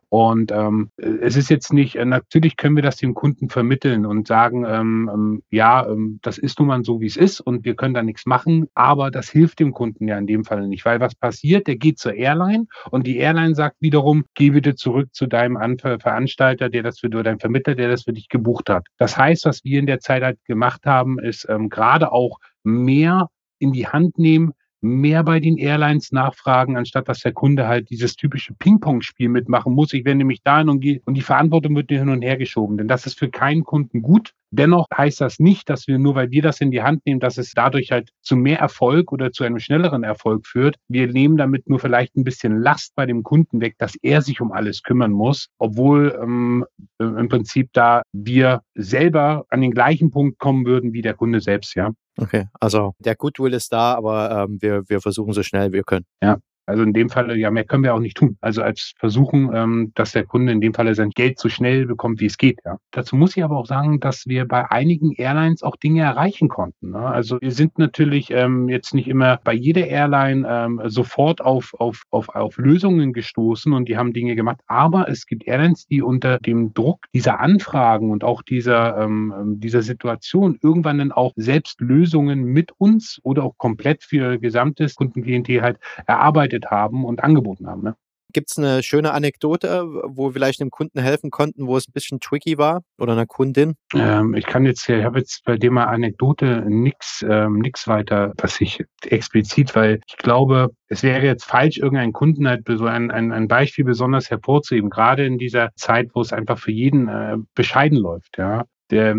Und 0.09 0.51
ähm, 0.51 0.89
es 0.97 1.37
ist 1.37 1.49
jetzt 1.49 1.71
nicht, 1.71 1.95
natürlich 1.95 2.57
können 2.57 2.75
wir 2.75 2.83
das 2.83 2.97
dem 2.97 3.13
Kunden 3.13 3.49
vermitteln 3.49 4.05
und 4.05 4.27
sagen, 4.27 4.65
ähm, 4.65 5.09
ähm, 5.13 5.43
ja, 5.51 5.87
ähm, 5.87 6.19
das 6.21 6.37
ist 6.37 6.59
nun 6.59 6.67
mal 6.67 6.83
so, 6.83 6.99
wie 6.99 7.05
es 7.05 7.15
ist 7.15 7.39
und 7.39 7.63
wir 7.63 7.75
können 7.75 7.93
da 7.93 8.03
nichts 8.03 8.25
machen, 8.25 8.67
aber 8.73 9.09
das 9.09 9.29
hilft 9.29 9.59
dem 9.59 9.71
Kunden 9.71 10.07
ja 10.07 10.17
in 10.17 10.27
dem 10.27 10.43
Fall 10.43 10.67
nicht, 10.67 10.83
weil 10.83 10.99
was 10.99 11.15
passiert, 11.15 11.67
der 11.67 11.77
geht 11.77 11.97
zur 11.97 12.13
Airline 12.13 12.65
und 12.91 13.07
die 13.07 13.17
Airline 13.17 13.55
sagt 13.55 13.77
wiederum, 13.79 14.25
geh 14.33 14.49
bitte 14.49 14.75
zurück 14.75 15.09
zu 15.13 15.27
deinem 15.27 15.57
Veranstalter, 15.77 16.69
der 16.69 16.83
das 16.83 16.99
für, 16.99 17.07
oder 17.07 17.23
deinem 17.23 17.39
Vermittler, 17.39 17.75
der 17.75 17.89
das 17.89 18.03
für 18.03 18.13
dich 18.13 18.27
gebucht 18.27 18.69
hat. 18.69 18.85
Das 18.97 19.17
heißt, 19.17 19.45
was 19.45 19.63
wir 19.63 19.79
in 19.79 19.85
der 19.85 19.99
Zeit 19.99 20.23
halt 20.23 20.43
gemacht 20.45 20.85
haben, 20.85 21.19
ist 21.19 21.47
ähm, 21.49 21.69
gerade 21.69 22.11
auch 22.11 22.39
mehr 22.63 23.29
in 23.59 23.71
die 23.71 23.87
Hand 23.87 24.17
nehmen, 24.17 24.53
mehr 24.81 25.23
bei 25.23 25.39
den 25.39 25.57
Airlines 25.57 26.11
nachfragen, 26.11 26.77
anstatt 26.77 27.09
dass 27.09 27.19
der 27.19 27.33
Kunde 27.33 27.67
halt 27.67 27.89
dieses 27.89 28.15
typische 28.15 28.53
Ping-Pong-Spiel 28.53 29.29
mitmachen 29.29 29.73
muss. 29.73 29.93
Ich 29.93 30.05
wende 30.05 30.25
mich 30.25 30.41
dahin 30.41 30.69
und 30.69 30.79
gehe 30.79 31.01
und 31.05 31.15
die 31.15 31.21
Verantwortung 31.21 31.75
wird 31.75 31.89
hin 31.89 32.09
und 32.09 32.21
her 32.21 32.37
geschoben. 32.37 32.77
Denn 32.77 32.87
das 32.87 33.05
ist 33.05 33.19
für 33.19 33.29
keinen 33.29 33.63
Kunden 33.63 34.01
gut. 34.01 34.33
Dennoch 34.51 34.87
heißt 34.95 35.21
das 35.21 35.39
nicht, 35.39 35.69
dass 35.69 35.87
wir 35.87 35.99
nur 35.99 36.15
weil 36.15 36.31
wir 36.31 36.41
das 36.41 36.61
in 36.61 36.71
die 36.71 36.81
Hand 36.81 37.05
nehmen, 37.05 37.19
dass 37.19 37.37
es 37.37 37.53
dadurch 37.53 37.91
halt 37.91 38.09
zu 38.21 38.35
mehr 38.35 38.59
Erfolg 38.59 39.11
oder 39.11 39.31
zu 39.31 39.43
einem 39.43 39.59
schnelleren 39.59 40.03
Erfolg 40.03 40.45
führt. 40.47 40.75
Wir 40.87 41.07
nehmen 41.07 41.37
damit 41.37 41.69
nur 41.69 41.79
vielleicht 41.79 42.15
ein 42.15 42.23
bisschen 42.23 42.59
Last 42.61 42.95
bei 42.95 43.05
dem 43.05 43.23
Kunden 43.23 43.61
weg, 43.61 43.75
dass 43.77 43.93
er 44.01 44.21
sich 44.21 44.41
um 44.41 44.51
alles 44.51 44.83
kümmern 44.83 45.11
muss, 45.11 45.47
obwohl 45.57 46.17
ähm, 46.21 46.65
im 46.99 47.29
Prinzip 47.29 47.69
da 47.73 48.01
wir 48.11 48.61
selber 48.75 49.45
an 49.49 49.61
den 49.61 49.71
gleichen 49.71 50.11
Punkt 50.11 50.39
kommen 50.39 50.65
würden 50.65 50.93
wie 50.93 51.01
der 51.01 51.13
Kunde 51.13 51.41
selbst, 51.41 51.75
ja. 51.75 51.91
Okay, 52.17 52.47
also 52.59 52.95
der 52.99 53.15
Goodwill 53.15 53.53
ist 53.53 53.71
da, 53.71 53.93
aber 53.93 54.43
ähm, 54.43 54.61
wir, 54.61 54.83
wir 54.89 54.99
versuchen 54.99 55.31
so 55.33 55.41
schnell 55.43 55.71
wir 55.71 55.83
können. 55.83 56.05
Ja. 56.21 56.39
Also 56.69 56.83
in 56.83 56.93
dem 56.93 57.09
Falle, 57.09 57.35
ja, 57.35 57.49
mehr 57.49 57.63
können 57.63 57.83
wir 57.83 57.95
auch 57.95 57.99
nicht 57.99 58.15
tun. 58.15 58.37
Also 58.41 58.61
als 58.61 58.93
versuchen, 58.97 59.49
ähm, 59.53 59.91
dass 59.95 60.11
der 60.11 60.23
Kunde 60.23 60.51
in 60.51 60.61
dem 60.61 60.75
Falle 60.75 60.93
sein 60.93 61.09
Geld 61.09 61.39
so 61.39 61.49
schnell 61.49 61.87
bekommt, 61.87 62.19
wie 62.19 62.27
es 62.27 62.37
geht. 62.37 62.59
Ja. 62.63 62.77
Dazu 62.91 63.15
muss 63.15 63.35
ich 63.35 63.43
aber 63.43 63.57
auch 63.57 63.65
sagen, 63.65 63.99
dass 63.99 64.27
wir 64.27 64.47
bei 64.47 64.69
einigen 64.69 65.13
Airlines 65.13 65.63
auch 65.63 65.75
Dinge 65.77 66.03
erreichen 66.03 66.47
konnten. 66.47 66.91
Ne? 66.91 66.99
Also 66.99 67.39
wir 67.41 67.51
sind 67.51 67.79
natürlich 67.79 68.29
ähm, 68.29 68.69
jetzt 68.69 68.93
nicht 68.93 69.07
immer 69.07 69.39
bei 69.43 69.53
jeder 69.53 69.87
Airline 69.87 70.47
ähm, 70.47 70.79
sofort 70.85 71.41
auf, 71.41 71.73
auf, 71.79 72.03
auf, 72.11 72.29
auf 72.29 72.57
Lösungen 72.57 73.13
gestoßen 73.13 73.73
und 73.73 73.89
die 73.89 73.97
haben 73.97 74.13
Dinge 74.13 74.35
gemacht. 74.35 74.59
Aber 74.67 75.09
es 75.09 75.25
gibt 75.25 75.47
Airlines, 75.47 75.87
die 75.87 76.03
unter 76.03 76.37
dem 76.37 76.75
Druck 76.75 77.05
dieser 77.15 77.39
Anfragen 77.39 78.11
und 78.11 78.23
auch 78.23 78.43
dieser, 78.43 78.95
ähm, 78.99 79.55
dieser 79.57 79.81
Situation 79.81 80.59
irgendwann 80.61 80.99
dann 80.99 81.11
auch 81.11 81.33
selbst 81.35 81.81
Lösungen 81.81 82.43
mit 82.43 82.73
uns 82.77 83.19
oder 83.23 83.43
auch 83.43 83.57
komplett 83.57 84.03
für 84.03 84.37
gesamtes 84.37 84.93
Kundenklientel 84.93 85.63
halt 85.63 85.79
erarbeitet 86.05 86.58
entwickelt 86.59 86.71
haben 86.71 87.05
und 87.05 87.23
angeboten 87.23 87.67
haben. 87.67 87.83
Ne? 87.83 87.95
Gibt 88.31 88.51
es 88.51 88.59
eine 88.59 88.83
schöne 88.83 89.11
Anekdote, 89.11 89.87
wo 90.05 90.27
wir 90.27 90.33
vielleicht 90.33 90.61
einem 90.61 90.69
Kunden 90.69 90.99
helfen 90.99 91.31
konnten, 91.31 91.65
wo 91.65 91.75
es 91.77 91.87
ein 91.87 91.93
bisschen 91.93 92.19
tricky 92.19 92.59
war 92.59 92.83
oder 92.99 93.13
einer 93.13 93.25
Kundin? 93.25 93.73
Ähm, 93.95 94.35
ich 94.35 94.45
kann 94.45 94.67
jetzt, 94.67 94.87
ich 94.87 95.03
habe 95.03 95.17
jetzt 95.17 95.43
bei 95.45 95.57
dem 95.57 95.79
Anekdote 95.79 96.63
nichts 96.67 97.25
ähm, 97.27 97.57
nix 97.57 97.87
weiter, 97.87 98.33
was 98.37 98.61
ich 98.61 98.83
explizit, 99.03 99.75
weil 99.75 99.99
ich 100.07 100.17
glaube, 100.17 100.69
es 100.89 101.01
wäre 101.01 101.25
jetzt 101.25 101.45
falsch, 101.45 101.79
irgendeinen 101.79 102.13
Kunden 102.13 102.47
halt 102.47 102.67
so 102.67 102.85
ein, 102.85 103.09
ein, 103.09 103.31
ein 103.31 103.47
Beispiel 103.47 103.83
besonders 103.85 104.29
hervorzuheben, 104.29 104.91
gerade 104.91 105.25
in 105.25 105.39
dieser 105.39 105.71
Zeit, 105.75 106.09
wo 106.13 106.21
es 106.21 106.31
einfach 106.31 106.59
für 106.59 106.71
jeden 106.71 107.07
äh, 107.07 107.37
bescheiden 107.55 107.97
läuft. 107.97 108.37
Ja, 108.37 108.65
der, 108.91 109.15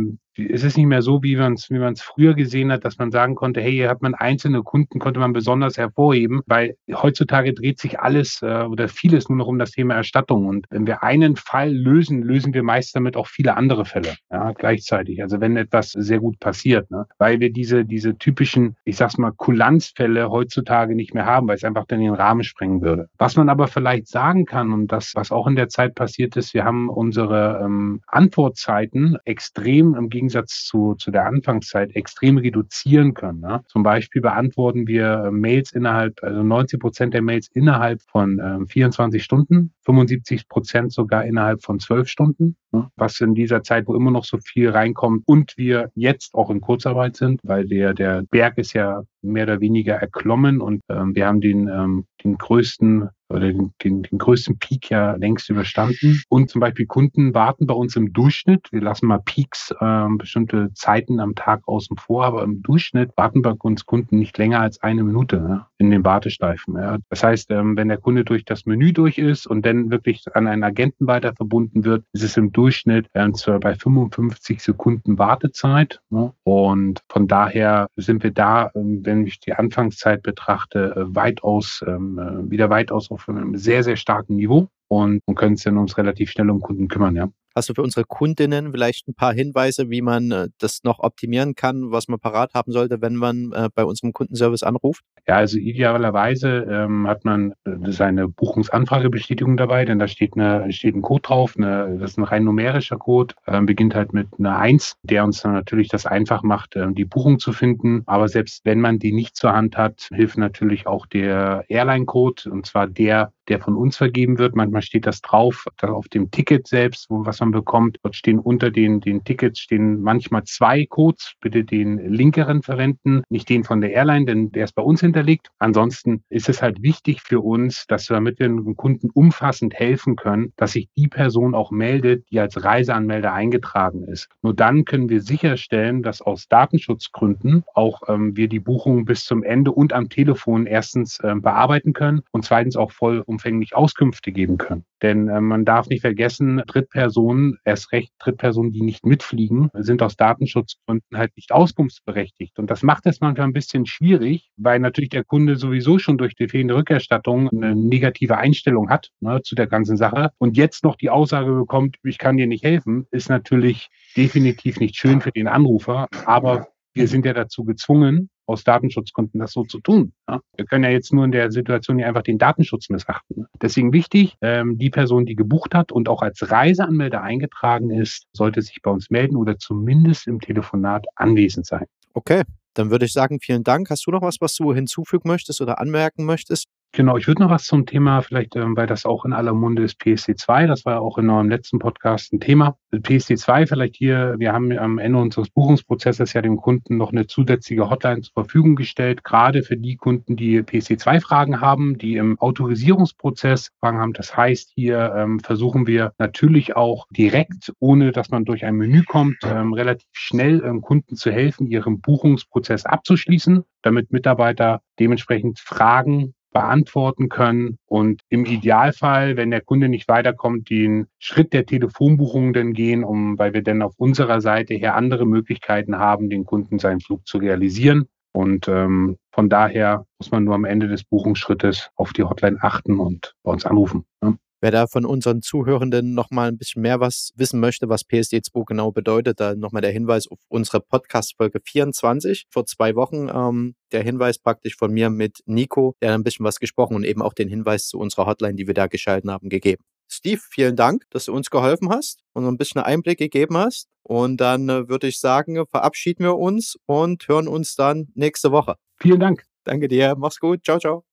es 0.48 0.64
ist 0.64 0.76
nicht 0.76 0.86
mehr 0.86 1.02
so, 1.02 1.22
wie 1.22 1.36
man 1.36 1.54
es 1.54 1.70
wie 1.70 1.94
früher 1.96 2.34
gesehen 2.34 2.72
hat, 2.72 2.84
dass 2.84 2.98
man 2.98 3.10
sagen 3.10 3.34
konnte, 3.34 3.60
hey, 3.60 3.72
hier 3.72 3.88
hat 3.88 4.02
man 4.02 4.14
einzelne 4.14 4.62
Kunden, 4.62 4.98
konnte 4.98 5.20
man 5.20 5.32
besonders 5.32 5.76
hervorheben, 5.76 6.40
weil 6.46 6.76
heutzutage 6.92 7.54
dreht 7.54 7.78
sich 7.78 8.00
alles 8.00 8.40
äh, 8.42 8.64
oder 8.64 8.88
vieles 8.88 9.28
nur 9.28 9.38
noch 9.38 9.46
um 9.46 9.58
das 9.58 9.72
Thema 9.72 9.94
Erstattung. 9.94 10.46
Und 10.46 10.66
wenn 10.70 10.86
wir 10.86 11.02
einen 11.02 11.36
Fall 11.36 11.72
lösen, 11.72 12.22
lösen 12.22 12.54
wir 12.54 12.62
meist 12.62 12.94
damit 12.94 13.16
auch 13.16 13.26
viele 13.26 13.56
andere 13.56 13.84
Fälle 13.84 14.14
ja, 14.30 14.52
gleichzeitig. 14.52 15.22
Also 15.22 15.40
wenn 15.40 15.56
etwas 15.56 15.92
sehr 15.92 16.20
gut 16.20 16.38
passiert, 16.40 16.90
ne? 16.90 17.06
weil 17.18 17.40
wir 17.40 17.52
diese, 17.52 17.84
diese 17.84 18.16
typischen, 18.16 18.76
ich 18.84 18.96
sag's 18.96 19.18
mal, 19.18 19.32
Kulanzfälle 19.32 20.30
heutzutage 20.30 20.94
nicht 20.94 21.14
mehr 21.14 21.26
haben, 21.26 21.48
weil 21.48 21.56
es 21.56 21.64
einfach 21.64 21.86
dann 21.86 22.00
den 22.00 22.14
Rahmen 22.14 22.44
sprengen 22.44 22.82
würde. 22.82 23.08
Was 23.18 23.36
man 23.36 23.48
aber 23.48 23.68
vielleicht 23.68 24.08
sagen 24.08 24.44
kann 24.44 24.72
und 24.72 24.92
das, 24.92 25.12
was 25.14 25.32
auch 25.32 25.46
in 25.46 25.56
der 25.56 25.68
Zeit 25.68 25.94
passiert 25.94 26.36
ist, 26.36 26.54
wir 26.54 26.64
haben 26.64 26.88
unsere 26.88 27.60
ähm, 27.64 28.00
Antwortzeiten 28.06 29.16
extrem 29.24 29.94
im 29.94 30.08
Gegensatz 30.08 30.29
Gegensatz 30.30 30.64
zu, 30.64 30.94
zu 30.94 31.10
der 31.10 31.26
Anfangszeit 31.26 31.96
extrem 31.96 32.38
reduzieren 32.38 33.14
können. 33.14 33.40
Ne? 33.40 33.62
Zum 33.66 33.82
Beispiel 33.82 34.22
beantworten 34.22 34.86
wir 34.86 35.24
äh, 35.26 35.30
Mails 35.32 35.72
innerhalb, 35.72 36.22
also 36.22 36.42
90 36.42 36.78
Prozent 36.78 37.14
der 37.14 37.22
Mails 37.22 37.48
innerhalb 37.52 38.00
von 38.02 38.38
äh, 38.38 38.66
24 38.66 39.22
Stunden, 39.24 39.72
75 39.84 40.48
Prozent 40.48 40.92
sogar 40.92 41.24
innerhalb 41.24 41.64
von 41.64 41.80
12 41.80 42.08
Stunden, 42.08 42.56
ne? 42.70 42.88
was 42.94 43.20
in 43.20 43.34
dieser 43.34 43.64
Zeit, 43.64 43.88
wo 43.88 43.94
immer 43.94 44.12
noch 44.12 44.24
so 44.24 44.38
viel 44.38 44.70
reinkommt 44.70 45.24
und 45.26 45.54
wir 45.56 45.90
jetzt 45.96 46.34
auch 46.34 46.50
in 46.50 46.60
Kurzarbeit 46.60 47.16
sind, 47.16 47.40
weil 47.42 47.66
der, 47.66 47.92
der 47.92 48.22
Berg 48.30 48.56
ist 48.58 48.72
ja 48.72 49.02
mehr 49.22 49.44
oder 49.44 49.60
weniger 49.60 49.94
erklommen 49.94 50.60
und 50.60 50.82
ähm, 50.88 51.14
wir 51.14 51.26
haben 51.26 51.40
den, 51.40 51.68
ähm, 51.68 52.04
den 52.24 52.38
größten 52.38 53.10
oder 53.30 53.40
den, 53.40 53.72
den, 53.82 54.02
den 54.02 54.18
größten 54.18 54.58
Peak 54.58 54.90
ja 54.90 55.14
längst 55.14 55.48
überstanden. 55.50 56.20
Und 56.28 56.50
zum 56.50 56.60
Beispiel 56.60 56.86
Kunden 56.86 57.32
warten 57.32 57.66
bei 57.66 57.74
uns 57.74 57.96
im 57.96 58.12
Durchschnitt, 58.12 58.68
wir 58.72 58.82
lassen 58.82 59.06
mal 59.06 59.20
Peaks 59.24 59.72
äh, 59.80 60.06
bestimmte 60.16 60.72
Zeiten 60.74 61.20
am 61.20 61.34
Tag 61.34 61.62
außen 61.66 61.96
vor, 61.96 62.24
aber 62.24 62.42
im 62.42 62.62
Durchschnitt 62.62 63.12
warten 63.16 63.42
bei 63.42 63.52
uns 63.52 63.86
Kunden 63.86 64.18
nicht 64.18 64.36
länger 64.36 64.60
als 64.60 64.82
eine 64.82 65.04
Minute 65.04 65.36
ja, 65.36 65.68
in 65.78 65.90
den 65.90 66.04
Wartesteifen. 66.04 66.76
Ja. 66.76 66.98
Das 67.08 67.22
heißt, 67.22 67.50
ähm, 67.52 67.76
wenn 67.76 67.88
der 67.88 67.98
Kunde 67.98 68.24
durch 68.24 68.44
das 68.44 68.66
Menü 68.66 68.92
durch 68.92 69.18
ist 69.18 69.46
und 69.46 69.64
dann 69.64 69.90
wirklich 69.90 70.24
an 70.34 70.46
einen 70.46 70.64
Agenten 70.64 71.06
weiter 71.06 71.34
verbunden 71.34 71.84
wird, 71.84 72.04
ist 72.12 72.24
es 72.24 72.36
im 72.36 72.52
Durchschnitt 72.52 73.06
äh, 73.12 73.30
zwar 73.32 73.60
bei 73.60 73.74
55 73.74 74.60
Sekunden 74.60 75.18
Wartezeit. 75.18 76.00
Ne? 76.10 76.32
Und 76.42 77.00
von 77.08 77.28
daher 77.28 77.86
sind 77.96 78.22
wir 78.24 78.32
da, 78.32 78.70
ähm, 78.74 79.02
wenn 79.10 79.26
ich 79.26 79.40
die 79.40 79.52
Anfangszeit 79.52 80.22
betrachte, 80.22 80.94
äh, 80.96 81.14
weitaus, 81.14 81.84
ähm, 81.86 82.18
äh, 82.18 82.50
wieder 82.50 82.70
weitaus 82.70 83.10
auf 83.10 83.28
einem 83.28 83.56
sehr, 83.56 83.82
sehr 83.82 83.96
starken 83.96 84.36
Niveau 84.36 84.68
und, 84.88 85.20
können 85.34 85.54
uns 85.54 85.64
dann 85.64 85.78
uns 85.78 85.98
relativ 85.98 86.30
schnell 86.30 86.50
um 86.50 86.60
Kunden 86.60 86.88
kümmern, 86.88 87.16
ja. 87.16 87.28
Hast 87.54 87.68
du 87.68 87.74
für 87.74 87.82
unsere 87.82 88.04
Kundinnen 88.04 88.70
vielleicht 88.70 89.08
ein 89.08 89.14
paar 89.14 89.32
Hinweise, 89.32 89.90
wie 89.90 90.02
man 90.02 90.30
äh, 90.30 90.48
das 90.58 90.84
noch 90.84 91.00
optimieren 91.00 91.54
kann, 91.54 91.90
was 91.90 92.06
man 92.06 92.20
parat 92.20 92.54
haben 92.54 92.70
sollte, 92.70 93.02
wenn 93.02 93.16
man 93.16 93.52
äh, 93.52 93.68
bei 93.74 93.84
unserem 93.84 94.12
Kundenservice 94.12 94.62
anruft? 94.62 95.02
Ja, 95.26 95.36
also 95.36 95.58
idealerweise 95.58 96.66
ähm, 96.70 97.06
hat 97.08 97.24
man 97.24 97.52
äh, 97.64 97.90
seine 97.90 98.28
Buchungsanfragebestätigung 98.28 99.56
dabei, 99.56 99.84
denn 99.84 99.98
da 99.98 100.08
steht, 100.08 100.34
eine, 100.36 100.72
steht 100.72 100.94
ein 100.94 101.02
Code 101.02 101.22
drauf, 101.22 101.54
eine, 101.56 101.98
das 101.98 102.12
ist 102.12 102.18
ein 102.18 102.24
rein 102.24 102.44
numerischer 102.44 102.96
Code, 102.96 103.34
äh, 103.46 103.60
beginnt 103.60 103.94
halt 103.94 104.12
mit 104.12 104.28
einer 104.38 104.58
Eins, 104.58 104.96
der 105.02 105.24
uns 105.24 105.42
dann 105.42 105.52
natürlich 105.52 105.88
das 105.88 106.06
einfach 106.06 106.42
macht, 106.42 106.76
äh, 106.76 106.86
die 106.92 107.04
Buchung 107.04 107.38
zu 107.38 107.52
finden. 107.52 108.02
Aber 108.06 108.28
selbst 108.28 108.64
wenn 108.64 108.80
man 108.80 108.98
die 108.98 109.12
nicht 109.12 109.36
zur 109.36 109.52
Hand 109.52 109.76
hat, 109.76 110.08
hilft 110.12 110.38
natürlich 110.38 110.86
auch 110.86 111.06
der 111.06 111.64
Airline-Code, 111.68 112.50
und 112.50 112.66
zwar 112.66 112.86
der, 112.86 113.32
der 113.48 113.60
von 113.60 113.76
uns 113.76 113.96
vergeben 113.96 114.38
wird. 114.38 114.54
Manchmal 114.54 114.82
steht 114.82 115.06
das 115.06 115.20
drauf, 115.20 115.64
auf 115.82 116.08
dem 116.08 116.30
Ticket 116.30 116.68
selbst, 116.68 117.10
wo, 117.10 117.26
was 117.26 117.39
man 117.40 117.50
bekommt. 117.50 117.98
Dort 118.02 118.16
stehen 118.16 118.38
unter 118.38 118.70
den, 118.70 119.00
den 119.00 119.24
Tickets 119.24 119.60
stehen 119.60 120.00
manchmal 120.00 120.44
zwei 120.44 120.86
Codes. 120.86 121.34
Bitte 121.40 121.64
den 121.64 121.98
linkeren 121.98 122.62
verwenden, 122.62 123.22
nicht 123.30 123.48
den 123.48 123.64
von 123.64 123.80
der 123.80 123.92
Airline, 123.92 124.26
denn 124.26 124.52
der 124.52 124.64
ist 124.64 124.74
bei 124.74 124.82
uns 124.82 125.00
hinterlegt. 125.00 125.48
Ansonsten 125.58 126.22
ist 126.28 126.48
es 126.48 126.62
halt 126.62 126.82
wichtig 126.82 127.22
für 127.22 127.40
uns, 127.40 127.86
dass 127.86 128.10
wir 128.10 128.20
mit 128.20 128.40
den 128.40 128.76
Kunden 128.76 129.10
umfassend 129.12 129.74
helfen 129.74 130.16
können, 130.16 130.52
dass 130.56 130.72
sich 130.72 130.88
die 130.96 131.08
Person 131.08 131.54
auch 131.54 131.70
meldet, 131.70 132.24
die 132.30 132.40
als 132.40 132.62
Reiseanmelder 132.62 133.32
eingetragen 133.32 134.04
ist. 134.04 134.28
Nur 134.42 134.54
dann 134.54 134.84
können 134.84 135.08
wir 135.08 135.22
sicherstellen, 135.22 136.02
dass 136.02 136.22
aus 136.22 136.48
Datenschutzgründen 136.48 137.64
auch 137.74 138.02
ähm, 138.08 138.36
wir 138.36 138.48
die 138.48 138.60
Buchung 138.60 139.04
bis 139.04 139.24
zum 139.24 139.42
Ende 139.42 139.72
und 139.72 139.92
am 139.92 140.08
Telefon 140.08 140.66
erstens 140.66 141.18
ähm, 141.22 141.42
bearbeiten 141.42 141.92
können 141.92 142.22
und 142.32 142.44
zweitens 142.44 142.76
auch 142.76 142.92
vollumfänglich 142.92 143.74
Auskünfte 143.74 144.32
geben 144.32 144.58
können. 144.58 144.84
Denn 145.02 145.28
äh, 145.28 145.40
man 145.40 145.64
darf 145.64 145.88
nicht 145.88 146.02
vergessen, 146.02 146.62
Drittpersonen, 146.66 147.29
erst 147.64 147.92
recht 147.92 148.12
Drittpersonen, 148.18 148.72
die 148.72 148.82
nicht 148.82 149.04
mitfliegen, 149.04 149.70
sind 149.74 150.02
aus 150.02 150.16
Datenschutzgründen 150.16 151.16
halt 151.16 151.36
nicht 151.36 151.52
auskunftsberechtigt. 151.52 152.58
Und 152.58 152.70
das 152.70 152.82
macht 152.82 153.06
es 153.06 153.20
manchmal 153.20 153.48
ein 153.48 153.52
bisschen 153.52 153.86
schwierig, 153.86 154.50
weil 154.56 154.78
natürlich 154.78 155.10
der 155.10 155.24
Kunde 155.24 155.56
sowieso 155.56 155.98
schon 155.98 156.18
durch 156.18 156.34
die 156.34 156.48
fehlende 156.48 156.76
Rückerstattung 156.76 157.48
eine 157.50 157.74
negative 157.74 158.36
Einstellung 158.36 158.90
hat 158.90 159.10
ne, 159.20 159.40
zu 159.42 159.54
der 159.54 159.66
ganzen 159.66 159.96
Sache. 159.96 160.30
Und 160.38 160.56
jetzt 160.56 160.84
noch 160.84 160.96
die 160.96 161.10
Aussage 161.10 161.52
bekommt, 161.52 161.96
ich 162.02 162.18
kann 162.18 162.36
dir 162.36 162.46
nicht 162.46 162.64
helfen, 162.64 163.06
ist 163.10 163.28
natürlich 163.28 163.88
definitiv 164.16 164.80
nicht 164.80 164.96
schön 164.96 165.20
für 165.20 165.32
den 165.32 165.48
Anrufer. 165.48 166.08
Aber 166.26 166.68
wir 166.92 167.08
sind 167.08 167.24
ja 167.24 167.32
dazu 167.32 167.64
gezwungen, 167.64 168.30
aus 168.50 168.64
Datenschutzgründen 168.64 169.40
das 169.40 169.52
so 169.52 169.64
zu 169.64 169.80
tun. 169.80 170.12
Ja? 170.28 170.40
Wir 170.56 170.66
können 170.66 170.84
ja 170.84 170.90
jetzt 170.90 171.12
nur 171.12 171.24
in 171.24 171.32
der 171.32 171.50
Situation 171.50 171.98
hier 171.98 172.08
einfach 172.08 172.22
den 172.22 172.38
Datenschutz 172.38 172.90
missachten. 172.90 173.46
Deswegen 173.60 173.92
wichtig, 173.92 174.36
ähm, 174.42 174.78
die 174.78 174.90
Person, 174.90 175.26
die 175.26 175.36
gebucht 175.36 175.74
hat 175.74 175.92
und 175.92 176.08
auch 176.08 176.22
als 176.22 176.50
Reiseanmelder 176.50 177.22
eingetragen 177.22 177.90
ist, 177.90 178.26
sollte 178.32 178.62
sich 178.62 178.82
bei 178.82 178.90
uns 178.90 179.10
melden 179.10 179.36
oder 179.36 179.58
zumindest 179.58 180.26
im 180.26 180.40
Telefonat 180.40 181.06
anwesend 181.16 181.66
sein. 181.66 181.86
Okay, 182.14 182.42
dann 182.74 182.90
würde 182.90 183.04
ich 183.04 183.12
sagen, 183.12 183.38
vielen 183.40 183.62
Dank. 183.62 183.90
Hast 183.90 184.06
du 184.06 184.10
noch 184.10 184.22
was, 184.22 184.36
was 184.40 184.54
du 184.56 184.74
hinzufügen 184.74 185.28
möchtest 185.28 185.60
oder 185.60 185.78
anmerken 185.78 186.24
möchtest? 186.24 186.66
Genau, 186.92 187.16
ich 187.16 187.28
würde 187.28 187.42
noch 187.42 187.50
was 187.50 187.66
zum 187.66 187.86
Thema, 187.86 188.20
vielleicht, 188.20 188.56
ähm, 188.56 188.76
weil 188.76 188.88
das 188.88 189.06
auch 189.06 189.24
in 189.24 189.32
aller 189.32 189.54
Munde 189.54 189.84
ist, 189.84 190.00
PSD2. 190.00 190.66
Das 190.66 190.84
war 190.84 190.94
ja 190.94 190.98
auch 190.98 191.18
in 191.18 191.30
eurem 191.30 191.48
letzten 191.48 191.78
Podcast 191.78 192.32
ein 192.32 192.40
Thema. 192.40 192.76
PSD2 192.92 193.68
vielleicht 193.68 193.94
hier, 193.94 194.34
wir 194.38 194.52
haben 194.52 194.76
am 194.76 194.98
Ende 194.98 195.20
unseres 195.20 195.50
Buchungsprozesses 195.50 196.32
ja 196.32 196.42
dem 196.42 196.56
Kunden 196.56 196.96
noch 196.96 197.12
eine 197.12 197.28
zusätzliche 197.28 197.88
Hotline 197.88 198.22
zur 198.22 198.32
Verfügung 198.32 198.74
gestellt, 198.74 199.22
gerade 199.22 199.62
für 199.62 199.76
die 199.76 199.94
Kunden, 199.94 200.34
die 200.34 200.62
PSD2-Fragen 200.62 201.60
haben, 201.60 201.96
die 201.96 202.16
im 202.16 202.40
Autorisierungsprozess 202.40 203.70
Fragen 203.78 203.98
haben. 203.98 204.12
Das 204.12 204.36
heißt, 204.36 204.72
hier 204.74 205.14
ähm, 205.16 205.38
versuchen 205.38 205.86
wir 205.86 206.12
natürlich 206.18 206.74
auch 206.74 207.06
direkt, 207.10 207.72
ohne 207.78 208.10
dass 208.10 208.30
man 208.30 208.44
durch 208.44 208.64
ein 208.64 208.74
Menü 208.74 209.04
kommt, 209.04 209.36
ähm, 209.44 209.74
relativ 209.74 210.08
schnell 210.10 210.60
ähm, 210.64 210.80
Kunden 210.80 211.14
zu 211.14 211.30
helfen, 211.30 211.68
ihren 211.68 212.00
Buchungsprozess 212.00 212.84
abzuschließen, 212.84 213.62
damit 213.82 214.10
Mitarbeiter 214.10 214.82
dementsprechend 214.98 215.60
Fragen 215.60 216.34
beantworten 216.52 217.28
können 217.28 217.78
und 217.86 218.22
im 218.28 218.44
Idealfall, 218.44 219.36
wenn 219.36 219.50
der 219.50 219.60
Kunde 219.60 219.88
nicht 219.88 220.08
weiterkommt, 220.08 220.70
den 220.70 221.06
Schritt 221.18 221.52
der 221.52 221.66
Telefonbuchung 221.66 222.52
dann 222.52 222.72
gehen, 222.72 223.04
um, 223.04 223.38
weil 223.38 223.54
wir 223.54 223.62
dann 223.62 223.82
auf 223.82 223.94
unserer 223.96 224.40
Seite 224.40 224.74
her 224.74 224.96
andere 224.96 225.26
Möglichkeiten 225.26 225.98
haben, 225.98 226.28
den 226.28 226.44
Kunden 226.44 226.78
seinen 226.78 227.00
Flug 227.00 227.26
zu 227.26 227.38
realisieren. 227.38 228.06
Und 228.32 228.68
ähm, 228.68 229.16
von 229.32 229.48
daher 229.48 230.06
muss 230.18 230.30
man 230.30 230.44
nur 230.44 230.54
am 230.54 230.64
Ende 230.64 230.88
des 230.88 231.04
Buchungsschrittes 231.04 231.90
auf 231.96 232.12
die 232.12 232.22
Hotline 232.22 232.58
achten 232.60 232.98
und 232.98 233.34
bei 233.42 233.52
uns 233.52 233.66
anrufen. 233.66 234.04
Ne? 234.22 234.36
Wer 234.62 234.70
da 234.70 234.86
von 234.86 235.06
unseren 235.06 235.40
Zuhörenden 235.40 236.12
noch 236.12 236.30
mal 236.30 236.48
ein 236.48 236.58
bisschen 236.58 236.82
mehr 236.82 237.00
was 237.00 237.32
wissen 237.34 237.60
möchte, 237.60 237.88
was 237.88 238.02
PSD2 238.02 238.66
genau 238.66 238.92
bedeutet, 238.92 239.40
da 239.40 239.54
nochmal 239.54 239.80
der 239.80 239.90
Hinweis 239.90 240.28
auf 240.28 240.38
unsere 240.48 240.80
Podcast-Folge 240.80 241.60
24 241.64 242.46
vor 242.50 242.66
zwei 242.66 242.94
Wochen. 242.94 243.28
Ähm, 243.32 243.74
der 243.92 244.02
Hinweis 244.02 244.38
praktisch 244.38 244.76
von 244.76 244.92
mir 244.92 245.08
mit 245.08 245.38
Nico, 245.46 245.96
der 246.02 246.12
ein 246.14 246.22
bisschen 246.22 246.44
was 246.44 246.60
gesprochen 246.60 246.94
und 246.94 247.04
eben 247.04 247.22
auch 247.22 247.32
den 247.32 247.48
Hinweis 247.48 247.88
zu 247.88 247.98
unserer 247.98 248.26
Hotline, 248.26 248.54
die 248.54 248.66
wir 248.66 248.74
da 248.74 248.86
geschalten 248.86 249.30
haben, 249.30 249.48
gegeben. 249.48 249.82
Steve, 250.12 250.40
vielen 250.50 250.76
Dank, 250.76 251.04
dass 251.10 251.26
du 251.26 251.32
uns 251.32 251.50
geholfen 251.50 251.88
hast 251.88 252.20
und 252.34 252.46
ein 252.46 252.58
bisschen 252.58 252.82
Einblick 252.82 253.18
gegeben 253.18 253.56
hast. 253.56 253.88
Und 254.02 254.38
dann 254.40 254.68
äh, 254.68 254.88
würde 254.88 255.06
ich 255.06 255.20
sagen, 255.20 255.64
verabschieden 255.70 256.24
wir 256.24 256.36
uns 256.36 256.76
und 256.86 257.26
hören 257.28 257.48
uns 257.48 257.76
dann 257.76 258.08
nächste 258.14 258.50
Woche. 258.52 258.74
Vielen 259.00 259.20
Dank. 259.20 259.44
Danke 259.64 259.88
dir. 259.88 260.16
Mach's 260.18 260.38
gut. 260.38 260.64
Ciao, 260.64 260.78
ciao. 260.78 261.09